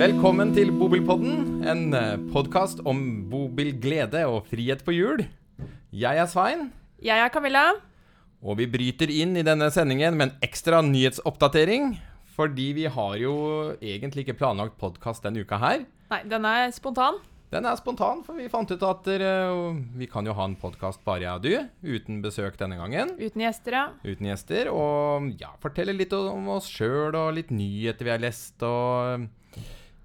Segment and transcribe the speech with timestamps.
[0.00, 1.90] Velkommen til Bobilpodden, en
[2.32, 5.22] podkast om bobilglede og frihet på hjul.
[5.92, 6.70] Jeg er Svein,
[7.02, 7.74] Jeg er Camilla.
[8.42, 11.98] og vi bryter inn i denne sendingen med en ekstra nyhetsoppdatering.
[12.36, 15.84] Fordi vi har jo egentlig ikke planlagt podkast denne uka her.
[16.10, 17.18] Nei, den er spontan.
[17.50, 21.04] Den er spontan, for vi fant ut at dere- vi kan jo ha en podkast
[21.04, 23.10] bare jeg og du, uten besøk denne gangen.
[23.18, 23.88] Uten gjester, ja.
[24.04, 24.70] Uten gjester.
[24.72, 29.28] Og ja, fortelle litt om oss sjøl, og litt nyheter vi har lest, og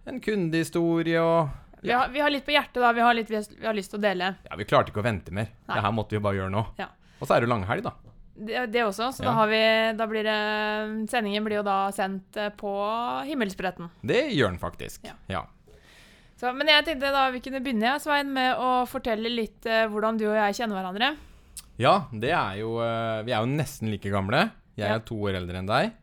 [0.05, 1.49] en kundehistorie og
[1.85, 2.91] Vi har, vi har litt på hjertet, da.
[2.97, 4.31] Vi har litt vi har, lyst til å dele.
[4.47, 5.51] Ja, vi klarte ikke å vente mer.
[5.67, 5.75] Nei.
[5.75, 6.63] Det her måtte vi bare gjøre nå.
[6.81, 6.87] Ja.
[7.19, 7.91] Og så er det jo langhelg, da.
[8.35, 9.11] Det, det også.
[9.15, 9.29] Så Ja.
[9.29, 9.59] da har vi
[9.95, 12.71] Da blir det Sendingen blir jo da sendt eh, på
[13.29, 13.89] himmelspretten.
[14.01, 15.05] Det gjør den faktisk.
[15.07, 15.13] Ja.
[15.31, 15.45] ja.
[16.35, 20.17] Så, men jeg tenkte da vi kunne begynne, Svein, med å fortelle litt eh, hvordan
[20.19, 21.13] du og jeg kjenner hverandre.
[21.79, 24.49] Ja, det er jo eh, Vi er jo nesten like gamle.
[24.75, 25.93] Jeg er to år eldre enn deg.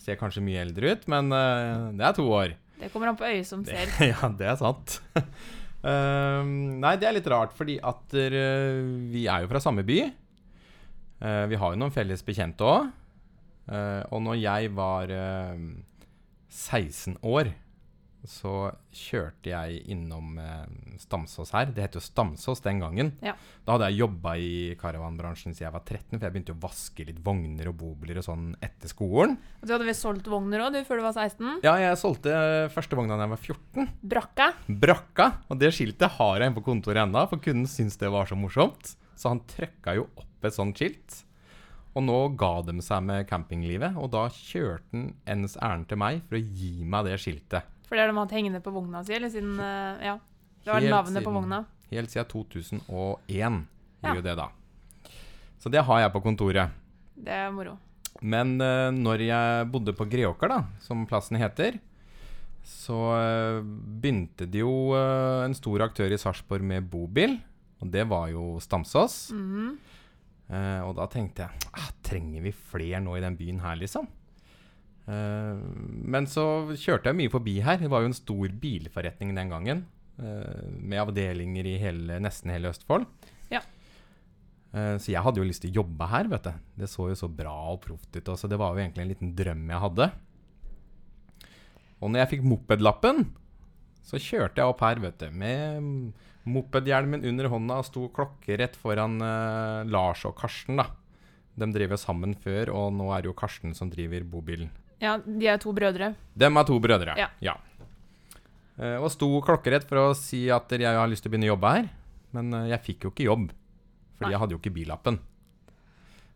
[0.00, 2.54] Ser kanskje mye eldre ut, men eh, det er to år.
[2.84, 4.08] Det kommer an på øyet som Det, ser.
[4.12, 4.98] ja, det er sant.
[5.16, 6.44] uh,
[6.84, 10.02] nei, det er litt rart, fordi at uh, vi er jo fra samme by.
[11.24, 12.92] Uh, vi har jo noen felles bekjente òg.
[14.12, 15.60] og når jeg var eh,
[16.52, 17.48] 16 år,
[18.28, 21.68] så kjørte jeg innom eh, Stamsås her.
[21.74, 23.12] Det het jo Stamsås den gangen.
[23.24, 23.34] Ja.
[23.66, 27.06] Da hadde jeg jobba i karavanbransjen siden jeg var 13, for jeg begynte å vaske
[27.08, 29.36] litt vogner og bobiler og sånn etter skolen.
[29.60, 31.60] Og du hadde vel solgt vogner òg, du, før du var 16?
[31.66, 32.38] Ja, jeg solgte
[32.74, 33.92] første vogna da jeg var 14.
[34.14, 34.48] Brakka.
[34.68, 35.28] Brakka.
[35.50, 38.38] Og det skiltet har jeg inne på kontoret ennå, for kunden syntes det var så
[38.38, 38.96] morsomt.
[39.14, 41.20] Så han trøkka jo opp et sånt skilt.
[41.94, 46.24] Og nå ga de seg med campinglivet, og da kjørte han ens ærend til meg
[46.26, 47.70] for å gi meg det skiltet.
[47.84, 50.18] For det har de hatt hengende på vogna si, eller siden eh, Ja.
[50.64, 51.64] Det var Helt navnet på vogna.
[51.90, 53.66] Helt siden 2001
[54.04, 54.14] Ja.
[54.20, 54.48] det, da.
[55.60, 56.72] Så det har jeg på kontoret.
[57.14, 57.76] Det er moro.
[58.22, 61.76] Men uh, når jeg bodde på Greåker, da, som plassen heter,
[62.64, 67.36] så uh, begynte det jo uh, en stor aktør i Sarpsborg med bobil,
[67.80, 69.28] og det var jo Stamsås.
[69.36, 69.76] Mhm.
[70.52, 74.08] Eh, og da tenkte jeg ah, trenger vi flere nå i den byen her, liksom?
[75.04, 75.60] Eh,
[76.14, 77.80] men så kjørte jeg mye forbi her.
[77.82, 79.84] Det var jo en stor bilforretning den gangen.
[80.14, 83.02] Uh, med avdelinger i hele, nesten hele Østfold.
[83.50, 83.64] Ja.
[84.70, 86.60] Uh, så jeg hadde jo lyst til å jobbe her, vet du.
[86.84, 88.30] Det så jo så bra og proft ut.
[88.38, 90.06] Så det var jo egentlig en liten drøm jeg hadde.
[91.98, 93.24] Og når jeg fikk mopedlappen,
[94.04, 96.14] så kjørte jeg opp her, vet du, med
[96.44, 100.90] mopedhjelmen under hånda og sto klokkerett foran eh, Lars og Karsten, da.
[101.56, 104.68] De driver sammen før, og nå er det jo Karsten som driver bobilen.
[105.04, 106.14] Ja, de er to brødre.
[106.40, 107.14] Dem er to brødre.
[107.44, 107.56] Ja.
[108.80, 111.54] Eh, og sto klokkerett for å si at jeg har lyst til å begynne å
[111.54, 111.92] jobbe her.
[112.34, 113.46] Men eh, jeg fikk jo ikke jobb,
[114.18, 114.32] fordi Nei.
[114.34, 115.20] jeg hadde jo ikke billappen.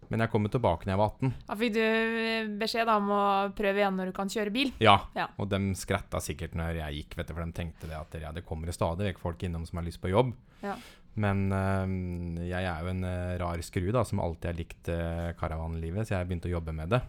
[0.08, 1.32] Men jeg kom jo tilbake når jeg var 18.
[1.50, 3.24] Da fikk du eh, beskjed om å
[3.58, 4.70] prøve igjen når du kan kjøre bil.
[4.80, 5.26] Ja, Ja.
[5.36, 8.30] og de skratta sikkert når jeg gikk, vet du, for de tenkte det at ja,
[8.32, 10.32] det kommer stadig vekk folk innom som har lyst på jobb.
[10.62, 10.78] Ja.
[11.18, 13.04] Men øh, jeg er jo en
[13.42, 16.92] rar skru da, som alltid har likt uh, karavanlivet, så jeg begynte å jobbe med
[16.94, 17.00] det.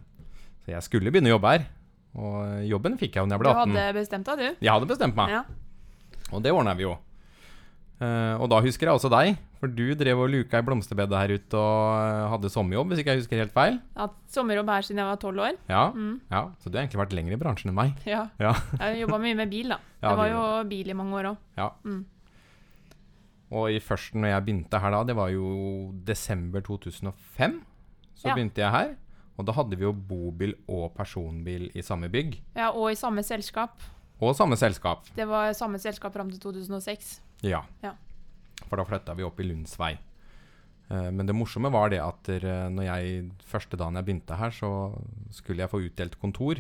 [0.66, 1.68] Så jeg skulle begynne å jobbe her.
[2.20, 3.70] Og jobben fikk jeg da jeg ble 18.
[3.74, 4.66] Du hadde bestemt deg, du.
[4.66, 5.44] Jeg hadde bestemt meg, Ja.
[6.34, 6.97] og det ordna vi jo.
[8.00, 11.34] Eh, og da husker jeg også deg, for du drev og luka i blomsterbedet her
[11.36, 13.74] ute og eh, hadde sommerjobb, hvis ikke jeg husker helt feil.
[13.75, 15.58] Jeg hatt sommerjobb her siden jeg var tolv år.
[15.68, 16.22] Ja, Mm.
[16.31, 17.98] ja, Så du har egentlig vært lenger i bransjen enn meg.
[18.08, 18.30] Ja.
[18.40, 18.53] Ja.
[18.80, 19.80] Jeg jobba mye med bil, da.
[20.02, 21.38] Ja, det var jo bil i mange år òg.
[21.58, 21.69] Ja.
[21.84, 22.06] Mm.
[23.52, 27.59] Og i førsten når jeg begynte her da, det var jo desember 2005,
[28.16, 28.36] så Ja.
[28.36, 28.96] begynte jeg her.
[29.40, 32.36] Og da hadde vi jo bobil og personbil i samme bygg.
[32.60, 33.80] Ja, og i samme selskap.
[34.20, 35.08] Og samme selskap.
[35.16, 37.22] Det var samme selskap fram til 2006.
[37.48, 37.62] Ja.
[37.86, 37.94] Ja.
[38.68, 39.94] For da flytta vi opp i Lundsvei.
[40.92, 42.28] Eh, Men det morsomme var det at
[42.76, 44.72] når jeg, første dagen jeg begynte her, så
[45.32, 46.60] skulle jeg få utdelt kontor.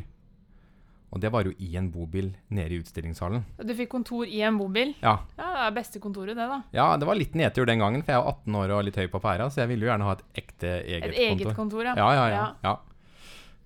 [1.09, 3.41] Og det var jo i en bobil nede i utstillingshallen.
[3.65, 4.93] Du fikk kontor i en bobil.
[5.01, 6.61] Ja, Ja, det er beste kontoret, det, da.
[6.75, 9.07] ja det var litt nedtur den gangen, for jeg var 18 år og litt høy
[9.09, 11.09] på pæra, så jeg ville jo gjerne ha et ekte eget kontor.
[11.09, 11.57] Et eget kontor.
[11.57, 11.95] kontor, ja.
[11.97, 12.47] Ja, ja, ja.
[12.63, 12.75] ja.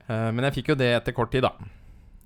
[0.07, 1.53] Eh, men jeg fikk jo det etter kort tid, da.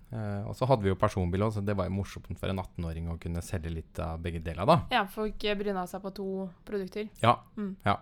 [0.08, 2.62] Eh, og så hadde vi jo personbil òg, så det var jo morsomt for en
[2.62, 4.78] 18-åring å kunne selge litt av begge deler, da.
[4.94, 6.28] Ja, folk bryna seg på to
[6.68, 7.10] produkter.
[7.24, 7.40] Ja.
[7.58, 7.74] Mm.
[7.88, 7.98] ja.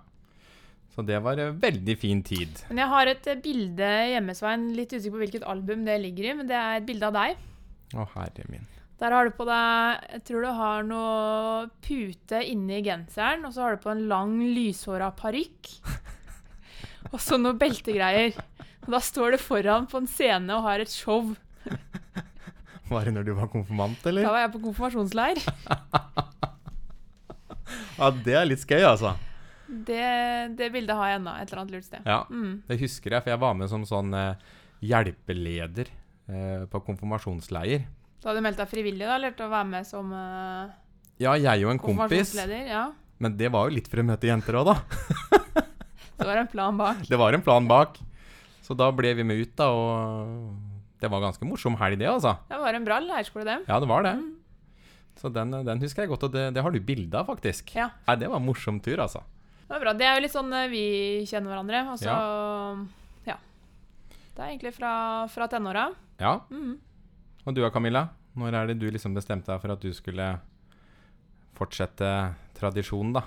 [0.96, 2.62] Så det var en veldig fin tid.
[2.70, 4.70] Men jeg har et eh, bilde hjemme, Svein.
[4.78, 7.42] Litt usikker på hvilket album det ligger i, men det er et bilde av deg.
[7.96, 8.64] Å, herre min.
[8.96, 13.66] Der har du på deg Jeg tror du har noe pute inni genseren, og så
[13.66, 15.74] har du på en lang, lyshåra parykk.
[17.14, 18.34] Og så noe beltegreier.
[18.88, 21.36] Og da står du foran på en scene og har et show.
[22.90, 24.26] Var det når du var konfirmant, eller?
[24.26, 25.44] Da var jeg på konfirmasjonsleir.
[27.96, 29.14] Ja, det er litt skøy, altså.
[29.68, 32.06] Det, det bildet har jeg ennå et eller annet lurt sted.
[32.06, 32.62] Ja, Mm.
[32.68, 34.36] det husker jeg, for jeg var med som sånn eh,
[34.86, 35.88] hjelpeleder
[36.30, 37.86] eh, på konfirmasjonsleir.
[38.22, 39.16] Så hadde du meldt deg frivillig, da?
[39.20, 40.70] Eller til å være med som eh,
[41.22, 42.34] Ja, jeg og en kompis.
[42.36, 42.88] Ja.
[43.20, 44.78] Men det var jo litt for å møte jenter òg, da.
[46.16, 47.02] Det var en plan bak.
[47.10, 47.98] Det var en plan bak.
[48.64, 50.56] Så da ble vi med ut, da, og
[51.04, 52.38] det var ganske morsom helg, det, altså.
[52.50, 53.58] Det var en bra leirskole, det.
[53.68, 54.14] Ja, det var det.
[54.16, 54.32] Mm.
[55.20, 57.76] Så den, den husker jeg godt, og det, det har du bilde av, faktisk.
[57.76, 57.90] Ja.
[58.08, 59.22] Nei, det var en morsom tur, altså.
[59.66, 59.94] Det var bra.
[59.98, 60.86] Det er jo litt sånn eh, vi
[61.26, 61.82] kjenner hverandre.
[61.94, 62.12] Og så
[63.26, 63.38] ja.
[64.36, 64.92] Det er egentlig fra,
[65.32, 65.88] fra tenåra.
[66.22, 66.38] Ja.
[66.54, 66.76] Mm.
[67.46, 68.08] Og du da, Camilla?
[68.36, 70.28] Når er det du liksom bestemte deg for at du skulle
[71.56, 72.12] fortsette
[72.58, 73.24] tradisjonen, da?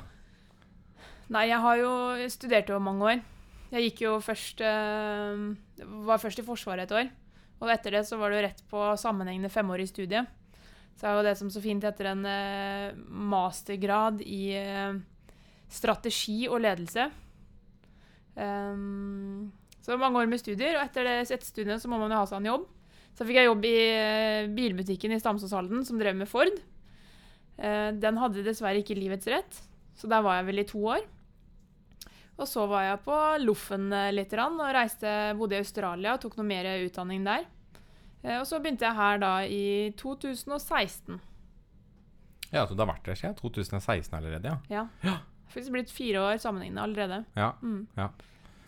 [1.32, 3.25] Nei, jeg har jo jeg studerte jo mange år.
[3.69, 5.41] Jeg gikk jo først øh,
[6.08, 7.11] Var først i Forsvaret et år.
[7.58, 10.23] Og etter det så var det jo rett på sammenhengende femårig studie.
[10.99, 12.94] Så er jo det som så fint heter en øh,
[13.32, 14.99] mastergrad i eh,
[15.69, 17.09] strategi og ledelse.
[18.38, 19.50] Um,
[19.85, 22.26] så mange år med studier, og etter det etter studiene så må man jo ha
[22.29, 22.67] seg en jobb.
[23.17, 26.53] Så fikk jeg jobb i eh, bilbutikken i Stamsåshalden som drev med Ford.
[27.59, 29.56] Eh, den hadde dessverre ikke livets rett,
[29.99, 31.06] så der var jeg vel i to år.
[32.38, 36.37] Og så var jeg på Loffen eh, litt og reiste, bodde i Australia og tok
[36.38, 37.49] noe mer utdanning der.
[38.38, 39.65] Og så begynte jeg her da i
[39.97, 41.20] 2016.
[42.50, 44.59] Ja, så du har vært der siden 2016 allerede, ja.
[44.75, 44.87] Ja.
[45.06, 45.19] Ja.
[45.49, 47.25] Faktisk blitt fire år sammenhengende allerede.
[47.39, 47.53] ja.
[47.62, 47.87] Mm.
[47.97, 48.11] Ja.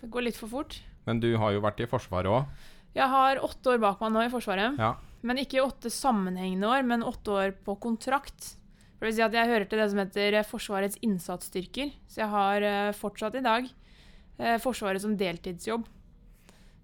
[0.01, 0.79] Det går litt for fort.
[1.05, 2.69] Men du har jo vært i Forsvaret òg.
[2.97, 4.79] Jeg har åtte år bak meg nå i Forsvaret.
[4.81, 4.95] Ja.
[5.27, 8.55] Men ikke åtte sammenhengende år, men åtte år på kontrakt.
[8.97, 11.93] For det vil si at Jeg hører til det som heter Forsvarets innsatsstyrker.
[12.09, 15.87] Så jeg har uh, fortsatt i dag uh, Forsvaret som deltidsjobb.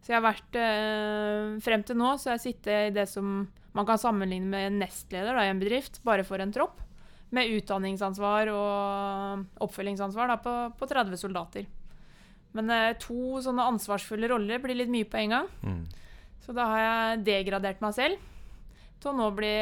[0.04, 3.49] Så jeg har vært uh, Frem til nå så har jeg sittet i det som
[3.76, 6.81] man kan sammenligne med en nestleder da, i en bedrift, bare for en tropp.
[7.34, 11.67] Med utdanningsansvar og oppfølgingsansvar da, på, på 30 soldater.
[12.56, 15.49] Men eh, to sånne ansvarsfulle roller blir litt mye på en gang.
[15.67, 15.82] Mm.
[16.46, 18.32] Så da har jeg degradert meg selv
[19.02, 19.52] til å nå bli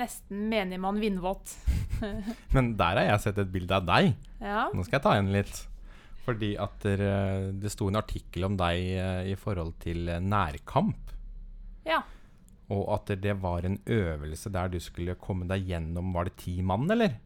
[0.00, 1.52] nesten menigmann vindvåt.
[2.54, 4.16] Men der har jeg sett et bilde av deg.
[4.40, 4.64] Ja.
[4.74, 5.60] Nå skal jeg ta igjen litt.
[6.22, 7.12] Fordi at dere,
[7.58, 11.14] det sto en artikkel om deg eh, i forhold til eh, nærkamp.
[11.88, 12.02] ja.
[12.72, 16.56] Og at det var en øvelse der du skulle komme deg gjennom Var det ti
[16.64, 17.18] mann, eller?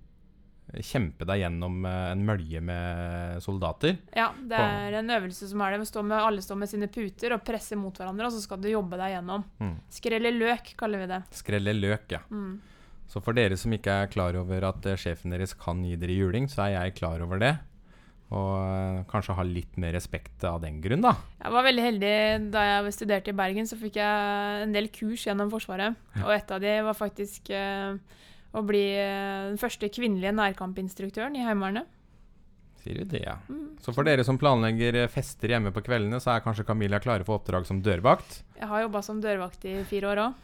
[0.83, 4.01] Kjempe deg gjennom eh, en mølje med soldater.
[4.17, 5.87] Ja, det er en øvelse som er det.
[5.87, 8.67] Stå med, alle står med sine puter og presser mot hverandre, og så skal du
[8.73, 9.45] jobbe deg gjennom.
[9.63, 9.77] Mm.
[9.95, 11.21] Skrelle løk, kaller vi det.
[11.39, 12.25] Skrelle løk, ja.
[12.35, 12.57] Mm.
[13.07, 16.19] Så for dere som ikke er klar over at eh, sjefen deres kan gi dere
[16.19, 17.55] juling, så er jeg klar over det.
[18.35, 21.15] Og eh, kanskje ha litt mer respekt av den grunn, da.
[21.45, 22.15] Jeg var veldig heldig
[22.55, 25.95] da jeg studerte i Bergen, så fikk jeg en del kurs gjennom Forsvaret.
[26.25, 27.95] Og et av de var faktisk eh,
[28.57, 31.93] å bli eh, den første kvinnelige nærkampinstruktøren i Heimevernet.
[32.83, 33.37] Sier du det, ja.
[33.51, 33.77] Mm.
[33.83, 37.27] Så for dere som planlegger eh, fester hjemme på kveldene, så er kanskje Camilla klare
[37.27, 38.41] for oppdrag som dørvakt.
[38.59, 40.43] Jeg har jobba som dørvakt i fire år òg.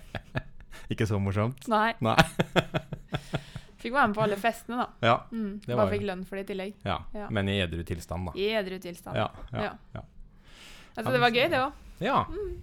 [0.92, 1.64] Ikke så morsomt.
[1.70, 1.94] Nei.
[2.04, 2.18] Nei.
[3.80, 4.86] Fikk være med på alle festene, da.
[5.08, 5.60] Ja, Mm.
[5.64, 6.74] Det var Bare fikk lønn for det i tillegg.
[6.84, 6.98] ja.
[7.14, 7.28] Ja.
[7.30, 8.32] Men i edru tilstand, da.
[8.36, 9.16] I edru tilstand.
[9.16, 10.02] Ja, ja, Ja.
[10.96, 11.72] Altså, det var gøy, det òg.
[12.00, 12.24] ja.
[12.28, 12.56] Mm.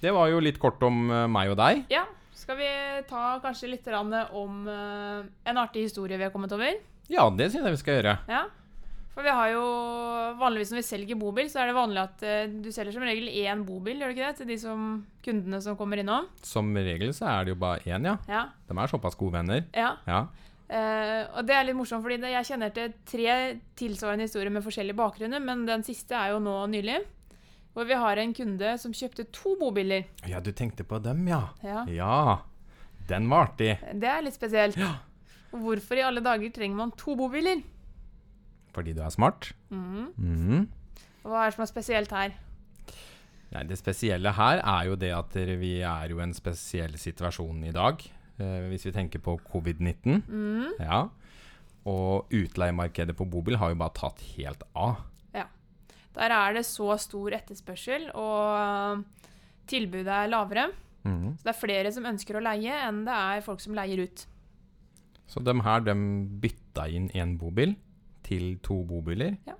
[0.00, 1.84] Det var jo litt kort om eh, meg og deg.
[1.90, 2.04] Ja.
[2.36, 2.66] Skal vi
[3.08, 6.74] ta kanskje litt om eh, en artig historie vi har kommet over?
[7.08, 8.18] Ja, det syns jeg vi skal gjøre.
[8.28, 8.42] Ja.
[9.14, 9.62] For vi har jo
[10.36, 13.30] Vanligvis når vi selger bobil, så er det vanlig at eh, du selger som regel
[13.32, 14.36] én bobil, gjør du ikke det?
[14.42, 14.82] Til de som,
[15.24, 16.26] kundene som kommer innom.
[16.44, 18.18] Som regel så er det jo bare én, ja.
[18.28, 18.42] Ja.
[18.68, 19.64] De er såpass gode venner.
[19.72, 19.94] ja.
[20.06, 20.26] Ja.
[20.66, 23.34] Eh, og det er litt morsomt, fordi det, jeg kjenner til tre
[23.78, 26.98] tilsvarende historier med forskjellige bakgrunner, men den siste er jo nå nylig.
[27.76, 30.06] Hvor vi har en kunde som kjøpte to bobiler.
[30.26, 31.42] ja, du tenkte på dem, ja.
[31.62, 31.84] Ja.
[31.92, 32.38] Ja.
[33.06, 33.76] Den var artig.
[33.94, 34.78] Det er litt spesielt.
[34.80, 34.96] Ja.
[35.52, 37.60] Hvorfor i alle dager trenger man to bobiler?
[38.74, 39.52] Fordi du er smart.
[39.70, 40.08] Mm.
[40.16, 40.66] Mm.
[41.22, 42.34] Hva er det som er spesielt her?
[43.52, 47.62] Nei, det spesielle her er jo det at vi er jo i en spesiell situasjon
[47.68, 48.02] i dag.
[48.36, 50.22] Eh, hvis vi tenker på covid-19.
[50.28, 50.76] Mm.
[50.80, 51.06] Ja.
[51.88, 55.04] Og utleiemarkedet på bobil har jo bare tatt helt av.
[55.36, 55.46] Ja.
[56.16, 59.04] Der er det så stor etterspørsel, og
[59.70, 60.68] tilbudet er lavere.
[61.06, 61.36] Mm.
[61.38, 64.26] Så det er flere som ønsker å leie, enn det er folk som leier ut.
[65.26, 65.94] Så de her de
[66.42, 67.74] bytta inn én bobil
[68.26, 69.38] til to bobiler.
[69.46, 69.56] Ja.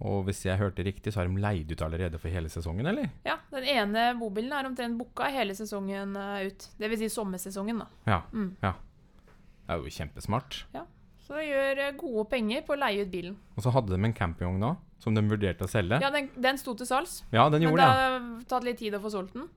[0.00, 3.08] Og hvis jeg hørte riktig, så har de leid ut allerede for hele sesongen, eller?
[3.24, 6.46] Ja, Den ene bobilen er omtrent booka hele sesongen ut.
[6.52, 6.66] ut.
[6.78, 6.98] Dvs.
[6.98, 7.86] Si sommersesongen, da.
[8.06, 8.18] Ja.
[8.32, 8.50] Mm.
[8.60, 10.64] Det er jo kjempesmart.
[10.74, 10.82] Ja.
[11.26, 13.36] Så det gjør eh, gode penger på å leie ut bilen.
[13.56, 15.98] Og så hadde de en campingvogn da, som de vurderte å selge.
[16.04, 17.96] Ja, den, den sto til salgs, Ja, den gjorde det det.
[17.96, 19.48] har tatt litt tid å få solgt den.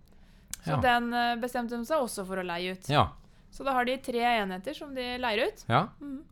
[0.64, 0.80] Så Ja.
[0.82, 2.90] den eh, bestemte de seg også for å leie ut.
[2.90, 3.10] Ja.
[3.52, 5.66] Så da har de tre enheter som de leier ut.
[5.70, 5.88] ja.
[6.02, 6.24] Mm.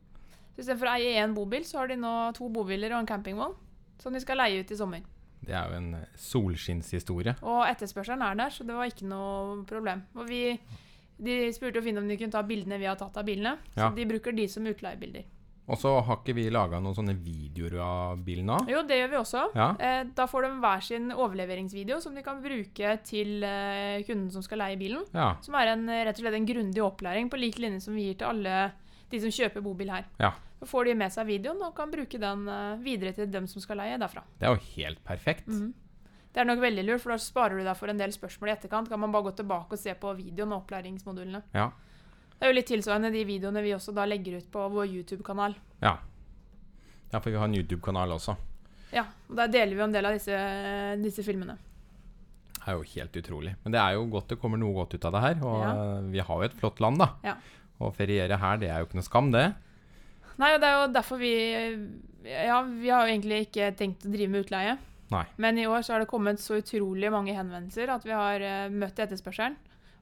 [0.56, 3.54] Så Istedenfor å eie én bobil, så har de nå to bobiler og en campingvogn
[4.02, 5.06] som de skal leie ut i sommer.
[5.48, 7.38] Det er jo en eh, solskinnshistorie.
[7.46, 10.06] Og etterspørselen er der, så det var ikke noe problem.
[10.18, 10.44] Og vi
[11.18, 13.56] De spurte å finne om de kunne ta bildene vi har tatt av bilene.
[13.74, 13.88] Ja.
[13.88, 15.24] Så de bruker de som utleiebilder.
[15.68, 18.60] Og så har ikke vi laga noen sånne videoer av bilen nå?
[18.70, 19.42] Jo, det gjør vi også.
[19.58, 19.72] Ja.
[19.82, 24.46] Eh, da får de hver sin overleveringsvideo som de kan bruke til eh, kunden som
[24.46, 25.04] skal leie bilen.
[25.12, 25.34] Ja.
[25.44, 28.22] Som er en, rett og slett en grundig opplæring på lik linje som vi gir
[28.22, 28.62] til alle
[29.12, 30.08] de som kjøper bobil her.
[30.22, 30.36] Ja.
[30.60, 33.62] Så får de med seg videoen og kan bruke den eh, videre til dem som
[33.62, 34.24] skal leie derfra.
[34.40, 35.48] Det er jo helt perfekt.
[35.48, 35.74] Mm.
[36.34, 38.54] Det er nok veldig lurt, for da sparer du deg for en del spørsmål i
[38.56, 38.90] etterkant.
[38.90, 41.44] Kan man bare gå tilbake og se på videoen og opplæringsmodulene.
[41.54, 41.70] Ja.
[42.38, 45.56] Det er jo litt tilsvarende de videoene vi også da legger ut på vår YouTube-kanal.
[45.82, 45.96] Ja.
[47.14, 48.36] ja, for vi har en YouTube-kanal også.
[48.94, 50.38] Ja, og Der deler vi en del av disse,
[51.02, 51.58] disse filmene.
[52.58, 53.56] Det er jo helt utrolig.
[53.64, 55.42] Men det er jo godt det kommer noe godt ut av det her.
[55.48, 55.74] Og Ja.
[56.14, 57.10] vi har jo et flott land, da.
[57.24, 57.36] Ja.
[57.80, 59.48] Og feriere her, det er jo ikke noe skam, det.
[60.38, 61.34] Nei, og det er jo derfor vi
[62.28, 64.76] Ja, vi har jo egentlig ikke tenkt å drive med utleie.
[65.14, 65.24] Nei.
[65.40, 68.68] Men i år så har det kommet så utrolig mange henvendelser at vi har eh,
[68.74, 69.56] møtt etterspørselen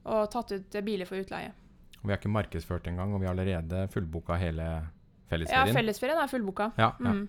[0.10, 1.51] og tatt ut eh, biler for utleie.
[2.00, 4.82] Og vi har ikke markedsført engang, og vi har allerede fullboka hele Ja,
[5.30, 5.75] fellesferien.
[5.77, 6.72] fellesferien er fullboka.
[6.77, 7.13] Ja, ja.
[7.13, 7.27] Mm.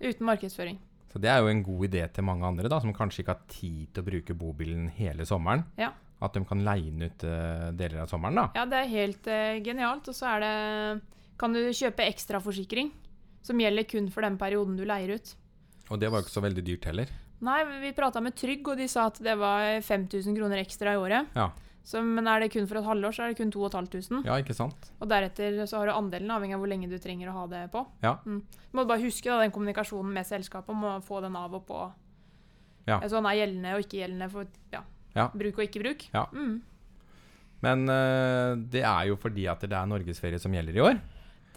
[0.00, 0.80] Uten markedsføring.
[1.12, 3.44] Så det er jo en god idé til mange andre da, som kanskje ikke har
[3.48, 5.64] tid til å bruke bobilen hele sommeren.
[5.80, 5.92] Ja.
[6.20, 8.40] At de kan leie den ut uh, deler av sommeren.
[8.40, 8.46] da.
[8.58, 10.08] Ja, det er helt uh, genialt.
[10.10, 10.52] Og så er det
[11.38, 12.90] Kan du kjøpe ekstraforsikring
[13.46, 15.30] som gjelder kun for den perioden du leier ut.
[15.88, 17.08] Og det var ikke så veldig dyrt heller.
[17.40, 20.98] Nei, vi prata med Trygg, og de sa at det var 5000 kroner ekstra i
[21.00, 21.28] året.
[21.38, 21.50] Ja,
[21.88, 24.26] Så, men er det kun for et halvår, så er det kun 2500.
[24.26, 24.90] ja ikke sant?
[25.00, 27.62] Og deretter så har du andelen, avhengig av hvor lenge du trenger å ha det
[27.72, 27.86] på.
[28.02, 28.16] Ja.
[28.26, 28.42] Mm.
[28.42, 31.64] Du må bare huske da, den kommunikasjonen med selskapet om å få den av og
[31.70, 31.78] på.
[32.90, 32.98] Ja.
[33.06, 34.82] Så den er gjeldende og ikke gjeldende for ja,
[35.14, 35.28] Ja.
[35.32, 36.04] bruk og ikke bruk.
[36.12, 36.26] Ja.
[36.34, 36.58] Mm.
[37.64, 41.00] Men eh, det er jo fordi at det er norgesferie som gjelder i år.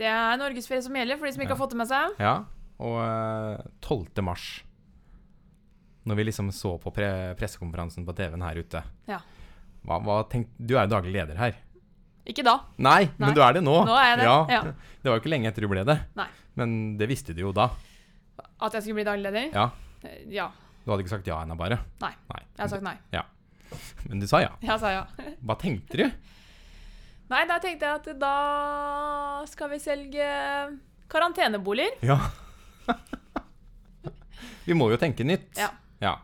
[0.01, 2.15] Det er norgesferie som gjelder, for de som ikke har fått det med seg.
[2.21, 2.35] Ja,
[2.81, 4.23] og eh, 12.
[4.25, 4.45] mars
[6.09, 9.19] Når vi liksom så på pre pressekonferansen på TV-en her ute Ja.
[9.85, 11.59] hva, hva tenk, Du er jo daglig leder her.
[12.25, 12.55] Ikke da.
[12.77, 13.27] Nei, Nei.
[13.27, 13.75] men du er det nå.
[13.85, 14.25] Nå er jeg det.
[14.25, 14.39] Ja.
[14.49, 14.61] Ja.
[15.01, 15.97] Det var jo ikke lenge etter du ble det.
[16.17, 16.27] Nei.
[16.57, 17.69] Men det visste du jo da.
[18.61, 19.47] At jeg skulle bli daglig leder?
[19.53, 19.69] Ja.
[20.05, 20.49] Eh, Ja.
[20.83, 21.77] Du hadde ikke sagt ja ennå, bare.
[22.01, 22.11] Nei.
[22.33, 22.41] Nei.
[22.57, 22.95] Jeg har sagt nei.
[23.13, 23.21] Ja.
[24.09, 24.49] Men du sa ja.
[24.65, 25.03] Jeg sa ja.
[25.45, 26.07] Hva tenkte du?
[27.31, 28.35] Nei, da tenkte jeg at da
[29.47, 30.25] skal vi selge
[31.11, 31.95] karanteneboliger.
[32.03, 32.17] Ja.
[34.67, 35.55] vi må jo tenke nytt.
[35.59, 35.69] Ja.
[36.03, 36.17] ja.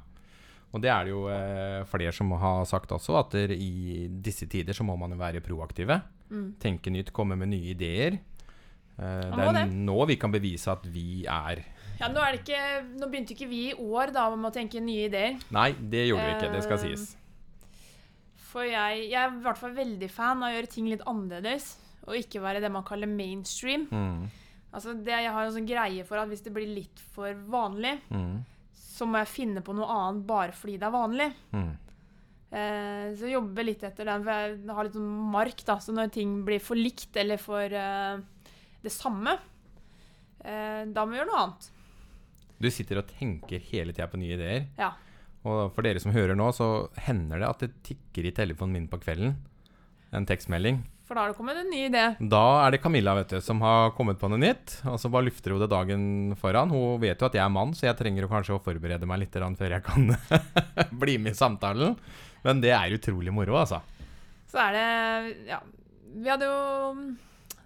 [0.76, 4.50] Og det er det jo eh, flere som har sagt også, at der, i disse
[4.52, 6.02] tider så må man jo være proaktive.
[6.28, 6.50] Mm.
[6.60, 8.20] Tenke nytt, komme med nye ideer.
[8.98, 9.66] Eh, det er det.
[9.88, 11.64] nå vi kan bevise at vi er
[11.98, 12.64] Ja, nå, er det ikke,
[13.00, 15.40] nå begynte ikke vi i år da med å tenke nye ideer.
[15.56, 16.52] Nei, det gjorde vi ikke.
[16.54, 17.16] Det skal Eh, sies.
[18.48, 21.74] For jeg, jeg er i hvert fall veldig fan av å gjøre ting litt annerledes.
[22.08, 23.88] Og ikke være det man kaller mainstream.
[23.92, 24.28] Mm.
[24.78, 27.98] Altså det, jeg har en sånn greie for at hvis det blir litt for vanlig,
[28.14, 28.38] Mm.
[28.78, 31.28] så må jeg finne på noe annet bare fordi det er vanlig.
[31.54, 31.74] Mm.
[32.48, 35.76] Eh, så jeg jobber litt etter den, for jeg har litt sånn mark, da.
[35.84, 38.20] Så når ting blir for likt eller for eh,
[38.84, 39.36] det samme,
[40.46, 41.68] eh, da må vi gjøre noe annet.
[42.58, 44.64] Du sitter og tenker hele tida på nye ideer.
[44.80, 44.94] Ja.
[45.48, 46.68] Og for dere som hører nå, så
[47.08, 49.38] hender det at det tikker i telefonen min på kvelden.
[50.16, 50.82] En tekstmelding.
[51.08, 52.02] For da har det kommet en ny idé.
[52.20, 54.74] Da er det Camilla vet du, som har kommet på noe nytt.
[54.92, 56.02] Og så bare lufter hun det dagen
[56.40, 56.74] foran.
[56.74, 59.38] Hun vet jo at jeg er mann, så jeg trenger kanskje å forberede meg litt
[59.38, 60.12] før jeg kan
[61.04, 61.96] bli med i samtalen.
[62.44, 63.80] Men det er utrolig moro, altså.
[64.52, 65.62] Så er det Ja.
[66.18, 66.60] Vi hadde jo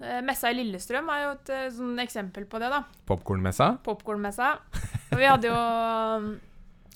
[0.02, 2.82] eh, Messa i Lillestrøm er jo et eh, sånn eksempel på det, da.
[3.08, 3.68] Popkornmessa.
[3.86, 4.54] Popkornmessa.
[5.14, 5.60] Og vi hadde jo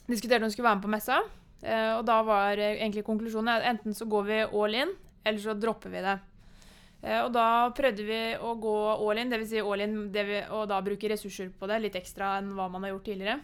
[0.08, 1.20] um, diskutert om vi skulle være med på messa.
[1.64, 4.94] eh, Og da var eh, egentlig konklusjonen at enten så går vi all in,
[5.26, 6.20] eller så dropper vi det.
[7.04, 8.76] Eh, Og da prøvde vi å gå
[9.10, 9.50] all in, dvs.
[9.50, 12.84] Si all in vi, og da bruke ressurser på det, litt ekstra enn hva man
[12.84, 13.40] har gjort tidligere.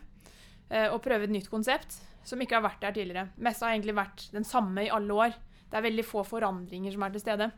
[0.93, 3.27] Og prøve et nytt konsept som ikke har vært der tidligere.
[3.43, 5.33] Messa har egentlig vært den samme i alle år.
[5.67, 7.51] Det er veldig få forandringer som er til stede.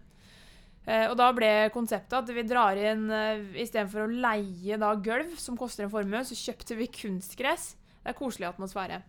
[1.11, 3.05] Og da ble konseptet at vi drar inn
[3.53, 7.75] Istedenfor å leie da gulv, som koster en formue, så kjøpte vi kunstgress.
[8.03, 9.01] Det er koselig atmosfære.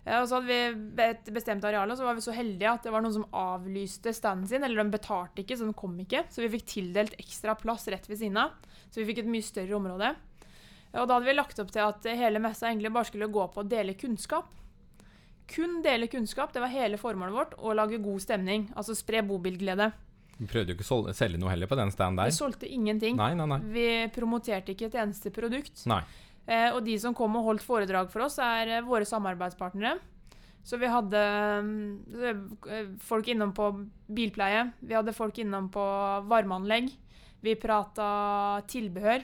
[0.00, 2.92] Og så hadde vi et bestemt areal, og så var vi så heldige at det
[2.94, 4.64] var noen som avlyste standen sin.
[4.64, 6.24] Eller de betalte ikke, så de kom ikke.
[6.32, 8.56] Så vi fikk tildelt ekstra plass rett ved siden av.
[8.88, 10.14] Så vi fikk et mye større område.
[10.96, 13.62] Og da hadde vi lagt opp til at hele messa egentlig bare skulle gå på
[13.62, 14.48] å dele kunnskap.
[15.50, 17.58] Kun dele kunnskap, det var hele formålet vårt.
[17.60, 18.70] Og lage god stemning.
[18.78, 19.90] Altså spre bobilglede.
[20.40, 22.32] Vi prøvde jo ikke å selge noe heller på den standen der.
[22.32, 23.18] Vi solgte ingenting.
[23.20, 23.60] Nei, nei, nei.
[23.74, 25.84] Vi promoterte ikke et eneste produkt.
[25.90, 26.00] Nei.
[26.50, 29.98] Eh, og de som kom og holdt foredrag for oss, er eh, våre samarbeidspartnere.
[30.66, 31.20] Så vi hadde
[32.26, 33.70] eh, folk innom på
[34.12, 35.84] bilpleie, vi hadde folk innom på
[36.30, 36.90] varmeanlegg.
[37.40, 38.08] Vi prata
[38.68, 39.22] tilbehør.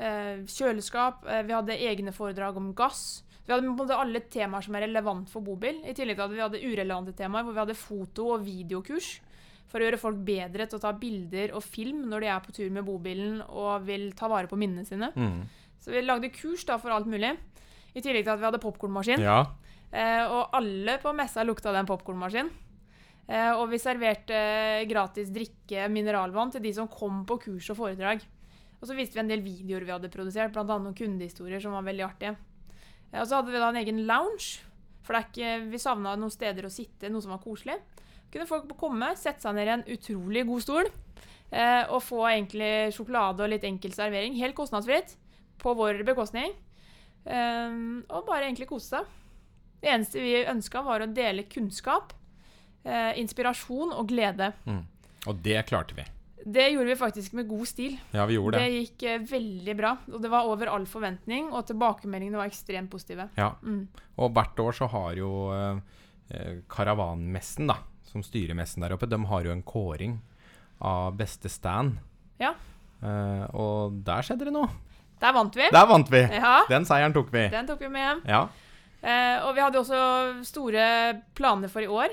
[0.00, 1.26] Eh, kjøleskap.
[1.26, 3.24] Vi hadde egne foredrag om gass.
[3.44, 5.82] Vi hadde alle temaer som er relevant for bobil.
[5.84, 9.18] I tillegg til at vi hadde urelevante temaer, hvor vi hadde foto- og videokurs.
[9.70, 12.54] For å gjøre folk bedre til å ta bilder og film når de er på
[12.56, 15.12] tur med bobilen og vil ta vare på minnene sine.
[15.14, 15.44] Mm.
[15.80, 17.32] Så vi lagde kurs da for alt mulig.
[17.96, 19.22] I tillegg til at vi hadde popkornmaskin.
[19.24, 19.42] Ja.
[19.90, 22.50] Eh, og alle på messa lukta den popkornmaskinen.
[23.30, 24.38] Eh, og vi serverte
[24.90, 28.22] gratis drikke, mineralvann, til de som kom på kurs og foredrag.
[28.80, 30.64] Og så viste vi en del videoer vi hadde produsert, bl.a.
[30.66, 32.34] noen kundehistorier som var veldig artige.
[33.12, 34.66] Eh, og så hadde vi da en egen lounge,
[35.06, 37.78] for det ikke, vi savna noen steder å sitte, noe som var koselig.
[38.30, 42.92] Kunne folk komme, sette seg ned i en utrolig god stol eh, og få egentlig
[42.94, 45.16] sjokolade og litt enkel servering, helt kostnadsfritt,
[45.60, 46.54] på vår bekostning.
[47.24, 49.10] Um, og bare egentlig kose seg.
[49.80, 52.14] Det eneste vi ønska, var å dele kunnskap,
[52.86, 54.52] uh, inspirasjon og glede.
[54.64, 54.82] Mm.
[55.28, 56.06] Og det klarte vi.
[56.40, 57.98] Det gjorde vi faktisk med god stil.
[58.16, 58.80] Ja, vi gjorde Det det.
[58.80, 59.94] gikk uh, veldig bra.
[60.08, 63.28] Og det var over all forventning, og tilbakemeldingene var ekstremt positive.
[63.36, 63.52] Ja.
[63.60, 63.84] Mm.
[64.16, 67.76] Og hvert år så har jo eh, Karavanmessen, da,
[68.08, 70.18] som styrer messen der oppe, de har jo en kåring
[70.80, 71.98] av beste stand.
[72.40, 72.54] Ja.
[73.00, 74.68] Uh, og der skjedde det noe.
[75.20, 75.66] Der vant vi.
[75.72, 76.22] Der vant vi!
[76.32, 77.46] Ja, Den seieren tok vi.
[77.52, 78.22] den tok vi med hjem.
[78.30, 78.42] Ja.
[79.02, 80.00] Eh, og vi hadde også
[80.48, 80.84] store
[81.36, 82.12] planer for i år.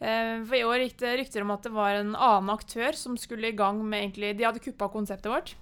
[0.00, 3.16] Eh, for i år gikk det rykter om at det var en annen aktør som
[3.18, 5.54] skulle i gang med egentlig De hadde kuppa konseptet vårt.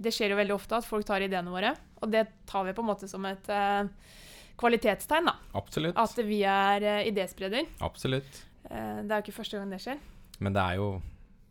[0.00, 2.80] Det skjer jo veldig ofte at folk tar ideene våre, og det tar vi på
[2.82, 3.84] en måte som et eh,
[4.60, 5.28] kvalitetstegn.
[5.30, 5.34] da.
[5.60, 5.96] Absolutt.
[6.00, 7.66] At vi er eh, idéspreder.
[7.84, 8.42] Absolutt.
[8.70, 10.00] Eh, det er jo ikke første gang det skjer.
[10.40, 10.88] Men det er jo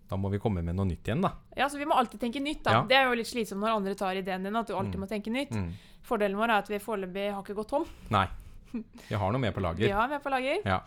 [0.10, 1.34] Da må vi komme med noe nytt igjen, da.
[1.56, 2.64] Ja, så Vi må alltid tenke nytt.
[2.64, 2.72] da.
[2.72, 2.82] Ja.
[2.90, 4.56] Det er jo litt slitsomt når andre tar ideen din.
[4.56, 5.02] at du alltid Mm.
[5.06, 5.52] må tenke nytt.
[5.52, 5.72] Mm.
[6.04, 7.86] Fordelen vår er at vi foreløpig har ikke gått tom.
[8.10, 8.28] Nei.
[9.10, 9.86] Vi har noe med på lager.
[9.86, 10.62] Vi har med på lager.
[10.66, 10.80] Ja.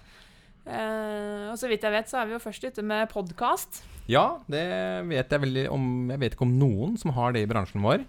[0.65, 3.81] Uh, og så vidt jeg vet, så er vi jo først ute med podkast.
[4.07, 4.63] ja, det
[5.09, 8.05] vet jeg veldig om Jeg vet ikke om noen som har det i bransjen vår.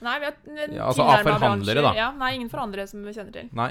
[0.00, 0.34] Nei, vi har
[0.72, 1.82] Ja, altså av forhandlere, bransje.
[1.82, 1.92] da.
[1.94, 3.48] Ja, nei, ingen forhandlere som vi kjenner til.
[3.52, 3.70] Nei,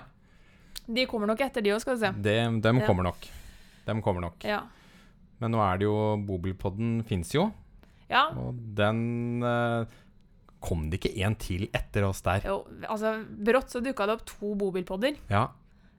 [0.88, 2.12] De kommer nok etter, de òg, skal du se.
[2.22, 3.28] De, dem kommer nok.
[3.88, 4.36] Dem kommer nok.
[4.44, 4.62] Ja.
[5.40, 5.96] Men nå er det jo
[6.26, 7.52] Bobilpodden fins jo,
[8.10, 8.28] ja.
[8.40, 9.86] og den eh,
[10.60, 12.42] Kom det ikke en til etter oss der?
[12.50, 13.12] Jo, altså,
[13.46, 15.20] brått så dukka det opp to bobilpodder.
[15.30, 15.44] Ja.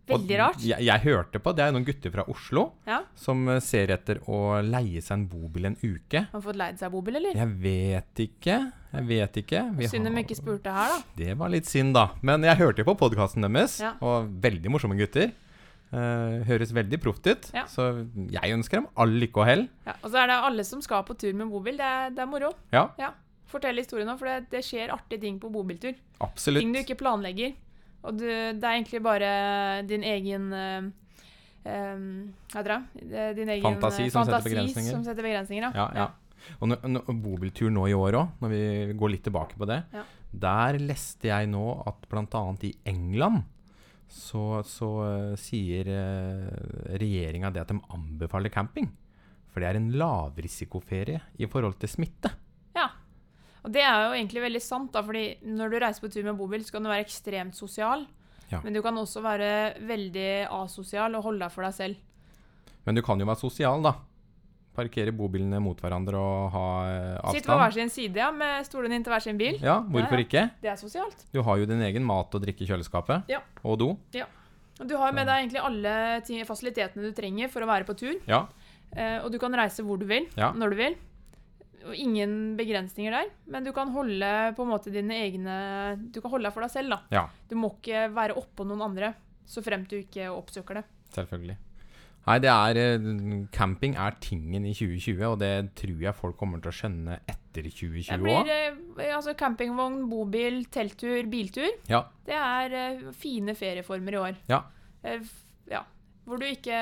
[0.09, 0.63] Veldig rart.
[0.65, 3.03] Jeg, jeg hørte på Det er noen gutter fra Oslo Ja.
[3.15, 6.25] som eh, ser etter å leie seg en bobil en uke.
[6.33, 7.37] Har fått leid seg bobil, eller?
[7.39, 8.57] Jeg vet ikke.
[8.97, 9.63] Jeg vet ikke.
[9.79, 11.03] Vi Synd de har- ikke spurte her, da.
[11.23, 12.07] Det var litt synd, da.
[12.25, 13.93] Men jeg hørte jo på podkasten deres, Ja.
[14.01, 15.31] og veldig morsomme gutter.
[15.89, 17.49] Eh, høres veldig proft ut.
[17.57, 17.65] Ja.
[17.71, 17.87] Så
[18.29, 19.65] jeg ønsker dem all lykke og hell.
[19.87, 21.81] Ja, og så er det alle som skal på tur med bobil.
[21.81, 22.53] Det er, det er moro.
[22.75, 23.15] Ja,
[23.49, 25.97] Fortell historien nå, for det, det skjer artige ting på bobiltur.
[26.21, 26.61] absolutt.
[26.61, 27.55] Ting du ikke planlegger.
[28.05, 29.31] Og du, det er egentlig bare
[29.89, 30.85] din egen uh,
[31.65, 32.05] um,
[32.53, 33.25] Hva heter det?
[33.41, 34.93] Din egen Fantasi som, som setter begrensninger.
[34.93, 35.89] Som setter begrensninger ja.
[35.97, 36.61] Ja, ja.
[36.63, 38.63] Og bobiltur nå i år òg, når vi
[39.01, 39.81] går litt tilbake på det.
[39.97, 40.05] Ja.
[40.45, 42.45] Der leste jeg nå at bl.a.
[42.69, 43.49] i England
[44.09, 46.49] så, så uh, sier uh,
[47.01, 48.89] regjeringa det at de anbefaler camping.
[49.53, 52.33] For det er en lavrisikoferie i forhold til smitte.
[52.79, 52.89] ja.
[53.67, 56.39] Og det er jo egentlig veldig sant, da, fordi når du reiser på tur med
[56.39, 58.07] bobil, så kan du være ekstremt sosial.
[58.49, 58.63] Ja.
[58.65, 59.51] Men du kan også være
[59.85, 61.99] veldig asosial og holde deg for deg selv.
[62.87, 63.99] Men du kan jo være sosial, da.
[64.79, 66.65] Parkere bobilene mot hverandre og ha
[67.19, 67.35] avstand.
[67.41, 69.59] Sitte på hver sin side ja, med stolen inntil hver sin bil.
[69.59, 70.27] Ja, hvorfor Ja, ja.
[70.29, 70.45] ikke?
[70.63, 71.25] Det er sosialt.
[71.35, 73.27] Du har jo din egen mat og drikke i kjøleskapet.
[73.33, 73.41] Ja.
[73.65, 73.91] Og do.
[74.79, 78.15] Og du har med deg egentlig alle fasilitetene du trenger for å være på tur.
[78.31, 78.45] Ja.
[78.95, 80.53] Eh, og du kan reise hvor du vil, Ja.
[80.55, 80.95] når du vil.
[81.89, 83.29] Og ingen begrensninger der.
[83.47, 85.55] Men du kan holde på en måte dine egne
[86.13, 87.01] Du kan holde deg for deg selv, da.
[87.11, 89.15] Ja, Du må ikke være oppå noen andre,
[89.47, 90.85] så fremt du ikke oppsøker det.
[91.15, 91.57] selvfølgelig.
[92.29, 93.07] Nei, det er eh,
[93.55, 97.65] Camping er tingen i 2020, og det tror jeg folk kommer til å skjønne etter
[97.71, 98.51] 2020 blir òg.
[98.53, 101.71] eh, altså campingvogn, bobil, telttur, biltur.
[101.89, 102.03] Ja.
[102.29, 104.43] Det er eh, fine ferieformer i år.
[104.53, 104.61] Ja.
[105.73, 105.83] Ja.
[106.29, 106.77] Hvor du ikke,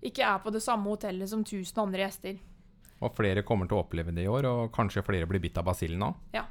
[0.00, 2.40] ikke er på det samme hotellet som 1000 andre gjester.
[3.04, 5.68] Og flere kommer til å oppleve det i år, og kanskje flere blir bitt av
[5.68, 6.22] basillen òg.
[6.38, 6.46] Ja.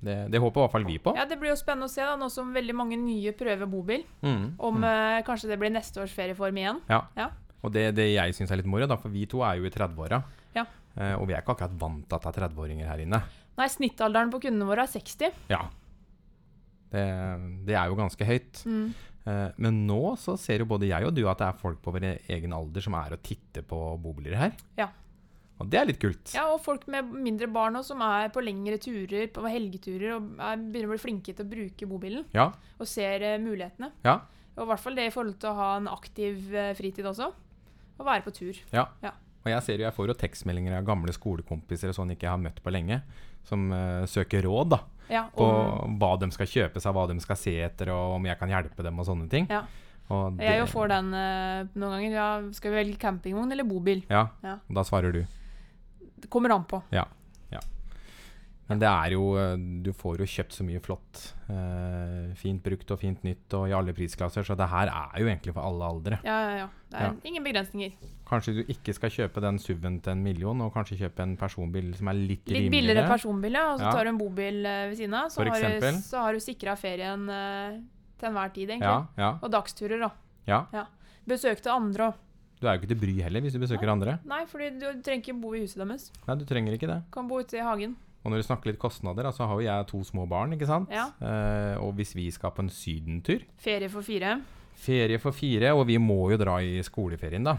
[0.00, 1.12] Det, det håper i hvert fall vi på.
[1.16, 4.06] Ja, Det blir jo spennende å se, da, nå som veldig mange nye prøver bobil.
[4.24, 4.56] Mm.
[4.56, 4.86] Om mm.
[4.90, 6.80] eh, kanskje det blir neste års ferieform igjen.
[6.88, 7.28] Ja,
[7.60, 10.22] Og det, det jeg syns er litt moro, for vi to er jo i 30-åra.
[10.56, 10.64] Ja.
[10.96, 13.20] Eh, og vi er ikke akkurat vant til at det er 30-åringer her inne.
[13.60, 15.44] Nei, snittalderen på kundene våre er 60.
[15.52, 15.60] Ja.
[16.90, 17.04] Det,
[17.68, 18.64] det er jo ganske høyt.
[18.64, 18.88] Mm.
[19.28, 21.92] Eh, men nå så ser jo både jeg og du at det er folk på
[21.94, 24.56] vår egen alder som er og titter på bobiler her.
[24.80, 24.88] Ja.
[25.60, 26.32] Og det er litt kult.
[26.32, 30.38] Ja, og folk med mindre barn også, som er på lengre turer, på helgeturer, og
[30.40, 32.24] er, begynner å bli flinke til å bruke bobilen.
[32.32, 32.46] Ja.
[32.80, 33.90] Og ser uh, mulighetene.
[34.06, 34.14] Ja.
[34.56, 37.28] Og i hvert fall det i forhold til å ha en aktiv uh, fritid også.
[38.00, 38.56] Og være på tur.
[38.72, 38.86] Ja
[39.44, 42.32] Og jeg ser jo, jeg får jo tekstmeldinger av gamle skolekompiser og sånn ikke jeg
[42.32, 43.02] har møtt på lenge,
[43.44, 44.78] som uh, søker råd da,
[45.12, 45.44] Ja, på
[46.00, 48.84] hva de skal kjøpe seg, hva de skal se etter, og om jeg kan hjelpe
[48.86, 49.48] dem og sånne ting.
[49.52, 49.66] Ja.
[50.08, 52.14] Og det- Jeg får den noen ganger.
[52.16, 54.00] Ja, skal vi velge campingvogn eller bobil?
[54.10, 54.56] Ja, Ja.
[54.66, 55.20] og da svarer du.
[56.20, 56.82] Det kommer an på.
[56.92, 57.04] Ja.
[57.50, 57.60] ja.
[58.70, 61.22] Men det er jo eh, Du får jo kjøpt så mye flott.
[61.50, 65.26] eh, fint brukt og fint nytt og i alle prisklasser, så det her er jo
[65.26, 66.20] egentlig for alle aldre.
[66.24, 66.68] Ja, ja, ja.
[66.90, 67.12] Det er Ja.
[67.24, 67.92] ingen begrensninger.
[68.30, 71.92] Kanskje du ikke skal kjøpe den SUV-en til en million, og kanskje kjøpe en personbil
[71.98, 72.70] som er litt, Litt rimeligere.
[72.70, 73.72] billigere personbil, ja.
[73.74, 75.28] Og så tar du en bobil eh, ved siden av.
[75.30, 77.80] Så har du, så har du sikra ferien eh,
[78.20, 78.86] til enhver tid, egentlig.
[78.86, 80.10] Ja, ja, Og dagsturer, da.
[80.46, 80.86] ja.
[81.26, 82.14] Besøk til andre òg.
[82.60, 84.18] Du er jo ikke til bry heller hvis du besøker andre.
[84.28, 86.10] Nei, fordi du trenger ikke bo i huset deres.
[86.26, 86.98] Nei, du trenger ikke det.
[87.14, 87.96] Kan bo ute i hagen.
[88.20, 90.68] Og når du snakker litt kostnader, så så har jo jeg to små barn, ikke
[90.68, 90.90] sant?
[90.92, 91.06] Ja.
[91.24, 94.34] Eh, og hvis vi skal på en sydentur Ferie for fire.
[94.76, 97.56] Ferie for fire, og vi må jo dra i skoleferien, da.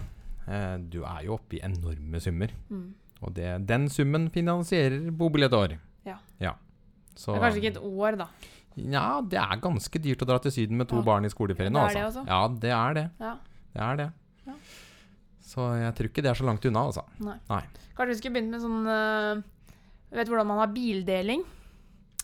[0.47, 2.53] Eh, du er jo oppe i enorme summer.
[2.69, 2.93] Mm.
[3.21, 5.77] Og det, den summen finansierer bobil et år.
[6.05, 6.53] Ja.
[7.15, 8.27] Så, Det er kanskje ikke et år, da.
[8.79, 11.01] Ja, det er ganske dyrt å dra til Syden med to Ja.
[11.01, 11.73] barn i skoleferien.
[11.73, 11.97] Det er altså.
[11.97, 12.23] det også.
[12.27, 13.09] Ja, det er det.
[13.19, 13.33] Ja.
[13.73, 14.11] Det er det.
[15.51, 15.55] Ja.
[15.55, 17.03] Så jeg tror ikke det er så langt unna, altså.
[17.19, 17.63] Nei.
[17.97, 19.41] Kanskje vi skulle begynt med sånn uh,
[20.15, 21.43] Vet hvordan man har bildeling?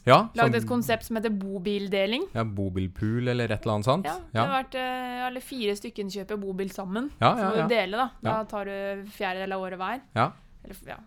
[0.07, 2.29] Ja, Lagd sånn- et konsept som heter bobildeling.
[2.33, 4.05] Ja, bobilpool eller et eller annet sånt.
[4.07, 4.45] Ja, det ja.
[4.45, 7.09] har vært eh, alle fire stykken kjøper bobil sammen.
[7.19, 8.05] Ja, Så ja, må du dele, da.
[8.23, 8.43] Da Ja.
[8.47, 10.01] tar du fjerdedel av året hver.
[10.15, 10.29] Ja.
[10.63, 10.97] Eller, ja.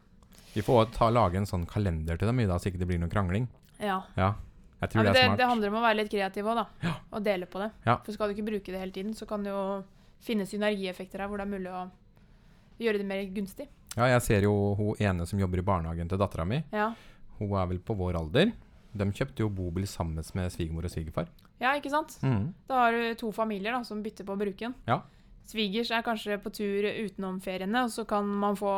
[0.52, 2.98] Vi får ta, lage en sånn kalender til dem, i da, så ikke det blir
[3.00, 3.48] noe krangling.
[3.80, 4.02] ja.
[4.16, 4.34] Ja,
[4.82, 5.38] jeg tror ja, det det, er smart.
[5.38, 6.66] det handler om å være litt kreativ òg, da.
[6.82, 6.94] Ja.
[7.12, 7.70] Og dele på det.
[7.86, 7.96] Ja.
[8.04, 9.82] For skal du ikke bruke det hele tiden, så kan det jo
[10.20, 11.90] finne synergieffekter her hvor det er mulig å
[12.80, 13.68] gjøre det mer gunstig.
[13.96, 16.60] Ja, jeg ser jo hun ene som jobber i barnehagen til dattera mi.
[16.72, 16.92] Ja.
[17.38, 18.52] Hun er vel på vår alder.
[18.92, 21.28] De kjøpte jo bobil sammen med svigermor og svigerfar.
[21.60, 22.16] ja, ikke sant?
[22.22, 22.54] Mm.
[22.66, 24.74] Da har du to familier da, som bytter på å bruke den.
[24.86, 25.02] Ja.
[25.46, 28.70] Svigers er kanskje på tur utenom feriene, og så kan man få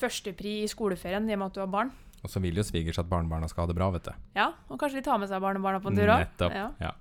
[0.00, 1.92] førstepri i skoleferien i og med at du har barn.
[2.22, 4.12] Og så vil jo svigers at barnebarna skal ha det bra, vet du.
[4.36, 6.26] Ja, og kanskje de tar med seg barnebarna på en tur òg.
[6.26, 6.56] Nettopp.
[6.56, 6.66] Ja.
[6.80, 6.92] Ja.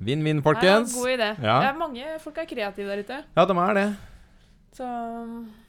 [0.00, 0.94] Vinn-vinn, folkens.
[0.94, 1.30] Ja, god idé.
[1.44, 1.56] Ja.
[1.66, 3.18] Det mange folk er kreative der ute.
[3.36, 3.86] Ja, de er det.
[4.76, 4.86] Så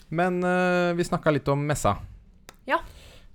[0.09, 1.95] Men uh, vi snakka litt om messa.
[2.67, 2.81] Ja.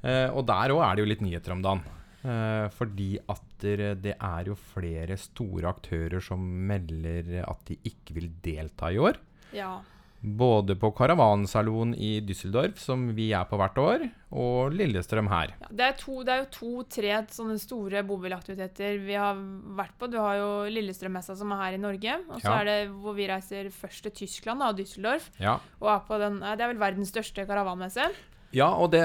[0.05, 1.83] Uh, og der òg er det jo litt nyheter om dagen.
[2.27, 8.33] Uh, fordi at det, er jo flere store aktører som melder at de ikke vil
[8.45, 9.21] delta i år.
[9.57, 9.79] ja.
[10.21, 15.53] Både på Karavansalon i Düsseldorf, som vi er på hvert år, og Lillestrøm her.
[15.61, 19.37] ja det, er to, det er jo to-tre sånne store bobilaktiviteter vi har
[19.79, 20.09] vært på.
[20.11, 22.17] Du har jo Lillestrømmessa som er her i Norge.
[22.31, 22.61] Og så Ja.
[22.61, 25.29] er det hvor vi reiser først til Tyskland, da, Düsseldorf.
[25.39, 28.09] Ja, Og er på den, det er vel verdens største karavanmesse.
[28.53, 29.05] ja og det,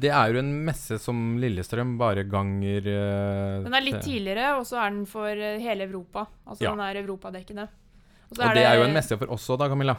[0.00, 4.64] det er jo en messe som Lillestrøm bare ganger uh, Den er litt tidligere, og
[4.66, 6.26] så er den for eh, hele Europa.
[6.46, 7.68] Altså den er europadekkende.
[8.32, 9.96] så Og det er jo en messe for oss òg, da, Camilla.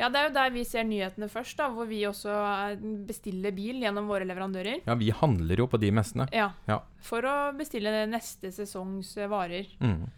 [0.00, 3.52] Ja, det er jo der vi ser nyhetene først, da, hvor vi også eh, bestiller
[3.56, 4.80] bil gjennom våre leverandører.
[4.88, 6.26] Ja, vi handler jo på de messene.
[6.32, 6.80] Ja, Ja.
[7.04, 9.68] For å bestille neste sesongs eh, varer.
[9.84, 10.08] Mm.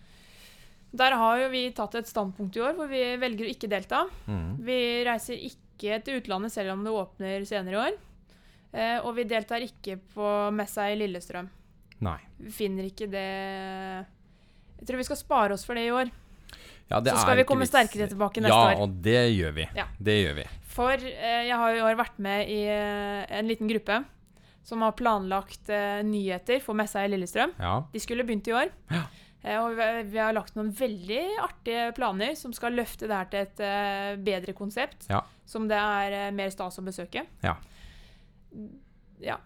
[0.92, 4.05] Der har jo vi tatt et standpunkt i år hvor vi velger å ikke delta.
[4.29, 4.59] Mm.
[4.62, 8.01] Vi reiser ikke til utlandet selv om det åpner senere i år.
[8.73, 11.49] Eh, og vi deltar ikke på messa i Lillestrøm.
[12.03, 12.18] Nei.
[12.42, 13.29] Vi finner ikke det
[14.83, 16.11] Jeg tror vi skal spare oss for det i år.
[16.90, 18.83] Ja, det Så skal vi komme sterkere tilbake neste ja, år.
[18.85, 19.68] og det gjør vi.
[19.77, 19.87] Ja.
[19.99, 20.49] Det gjør vi.
[20.73, 24.03] For eh, jeg har i år vært med i eh, en liten gruppe
[24.66, 27.55] som har planlagt eh, nyheter for messa i Lillestrøm.
[27.59, 27.75] Ja.
[27.92, 28.73] De skulle begynt i år.
[28.92, 29.03] Ja.
[29.59, 34.21] Og vi, har lagt noen veldig artige planer som skal løfte det her til et
[34.23, 35.09] bedre konsept.
[35.11, 35.25] Ja.
[35.51, 37.25] Som det er mer stas å besøke.
[37.42, 37.57] Ja.
[39.18, 39.40] Ja.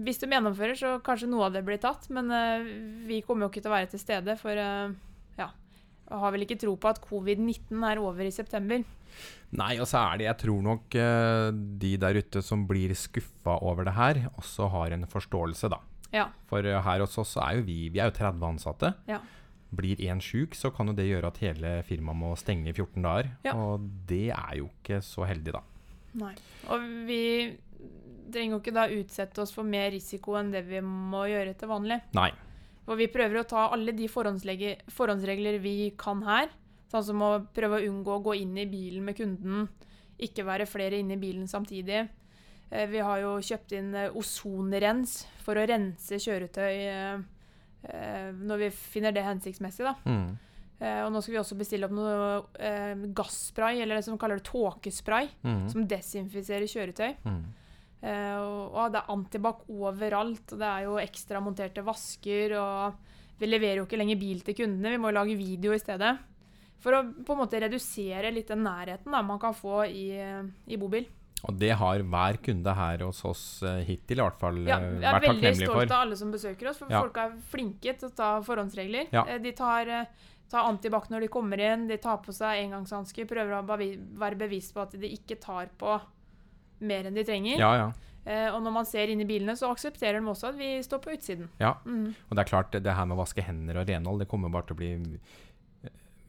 [0.00, 2.08] Hvis de gjennomfører, så kanskje noe av det blir tatt.
[2.14, 2.68] Men eh,
[3.08, 4.94] vi kommer jo ikke til å være til stede, for eh,
[6.08, 8.82] Jeg har vel ikke tro på at covid-19 er over i september.
[9.52, 11.48] Nei, og så er det Jeg tror nok eh,
[11.82, 15.80] de der ute som blir skuffa over det her, også har en forståelse, da.
[16.12, 16.26] Ja.
[16.48, 18.94] For eh, her hos oss er jo vi Vi er jo 30 ansatte.
[19.08, 19.20] Ja.
[19.72, 23.04] Blir én sjuk, så kan jo det gjøre at hele firmaet må stenge i 14
[23.04, 23.30] dager.
[23.46, 23.54] Ja.
[23.56, 25.62] Og det er jo ikke så heldig, da.
[26.20, 26.34] Nei.
[26.68, 27.22] Og vi
[28.32, 31.72] trenger jo ikke da utsette oss for mer risiko enn det vi må gjøre til
[31.72, 32.02] vanlig.
[32.16, 32.30] Nei.
[32.84, 36.48] For vi prøver å ta alle de forhåndsregler, vi kan her.
[36.92, 39.68] Sånn som å prøve å unngå å gå inn i bilen med kunden,
[40.22, 42.08] ikke være flere inne i bilen samtidig.
[42.70, 48.70] Eh, Vi har jo kjøpt inn eh, ozonrens for å rense kjøretøy eh, når vi
[48.70, 49.84] finner det hensiktsmessig.
[49.88, 49.94] da.
[50.06, 50.38] Mm.
[50.82, 55.28] Og nå skal vi også bestille opp noe gasspray, eller det som kaller det tåkespray,
[55.44, 55.68] Mm.
[55.70, 57.14] som desinfiserer kjøretøy.
[57.24, 57.44] Mm.
[58.02, 63.46] Eh, og, det er antibac overalt, og det er jo ekstra monterte vasker, og vi
[63.46, 66.16] leverer jo ikke lenger bil til kundene, vi må jo lage video i stedet.
[66.82, 70.08] For å på en måte redusere litt den nærheten da, man kan få i,
[70.66, 71.06] i bobil.
[71.46, 74.98] Og det har hver kunde her hos oss eh, hittil i hvert fall Ja, for.
[75.02, 77.00] jeg er veldig stolt av alle som besøker oss, for Ja.
[77.02, 79.08] folk er flinke til å ta forhåndsregler.
[79.14, 79.24] Ja.
[79.26, 79.90] Eh, De tar,
[80.50, 84.74] tar antibac når de kommer inn, de tar på seg engangshansker, prøver å være bevisst
[84.74, 86.00] på at de ikke tar på
[86.82, 87.60] mer enn de trenger.
[87.60, 87.92] Ja, ja.
[88.22, 91.00] Eh, og når man ser inn i bilene, så aksepterer de også at vi står
[91.02, 91.48] på utsiden.
[91.58, 91.74] Ja.
[91.84, 92.12] Mm.
[92.28, 94.68] Og det er klart, det her med å vaske hender og renhold, det kommer bare
[94.70, 94.92] til å bli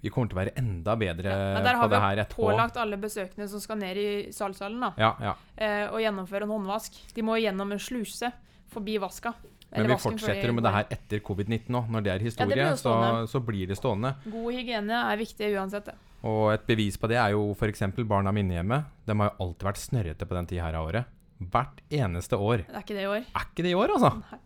[0.03, 2.25] Vi kommer til å være enda bedre Ja, på har her vi Der har vi
[2.33, 5.35] pålagt alle besøkende som skal ned i salgshallen, da, Ja, ja.
[5.55, 6.97] eh, å gjennomføre en håndvask.
[7.15, 8.33] De må gjennom en sluse
[8.73, 9.35] forbi vaska.
[9.73, 11.87] Men vi fortsetter med det her etter covid-19 òg.
[11.93, 12.93] Når det er historie, ja, det så,
[13.29, 14.15] så blir det stående.
[14.25, 15.87] God hygiene er viktig uansett.
[15.89, 15.95] det.
[16.23, 17.83] Og et bevis på det er jo f.eks.
[18.07, 18.79] barna mine hjemme.
[19.03, 21.11] De har jo alltid vært snørrete på den tida her av året.
[21.51, 22.63] Hvert eneste år.
[22.69, 23.25] Det er ikke det i år.
[23.27, 24.13] Er ikke det i år, altså?
[24.21, 24.39] Nei.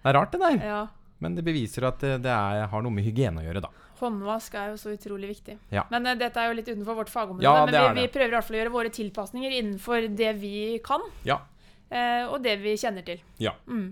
[0.00, 0.64] Det er rart, det der.
[0.64, 0.80] Ja.
[1.20, 3.72] Men det beviser at det, det er, har noe med hygiene å gjøre, da.
[4.00, 5.58] Håndvask er jo så utrolig viktig.
[5.74, 5.84] Ja.
[5.92, 7.44] Men uh, dette er jo litt utenfor vårt fagområde.
[7.44, 10.34] Ja, men det vi, vi prøver i hvert fall å gjøre våre tilpasninger innenfor det
[10.40, 10.54] vi
[10.84, 11.42] kan, Ja.
[11.90, 13.18] Uh, og det vi kjenner til.
[13.42, 13.56] Ja.
[13.66, 13.90] Mm.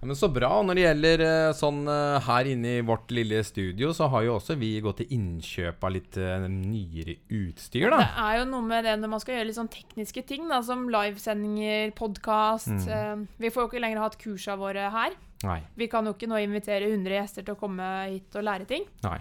[0.00, 0.50] Ja, men Så bra.
[0.60, 4.26] Og når det gjelder eh, sånn eh, her inne i vårt lille studio, så har
[4.26, 8.00] jo også vi gått til innkjøp av litt eh, nyere utstyr, da.
[8.02, 10.60] Det er jo noe med det når man skal gjøre litt sånn tekniske ting, da,
[10.66, 12.72] som livesendinger, podkast.
[12.74, 13.24] Mm.
[13.40, 15.16] Vi får jo ikke lenger hatt kursa våre her.
[15.46, 15.60] Nei.
[15.76, 18.86] Vi kan jo ikke nå invitere 100 gjester til å komme hit og lære ting.
[19.04, 19.18] Nei.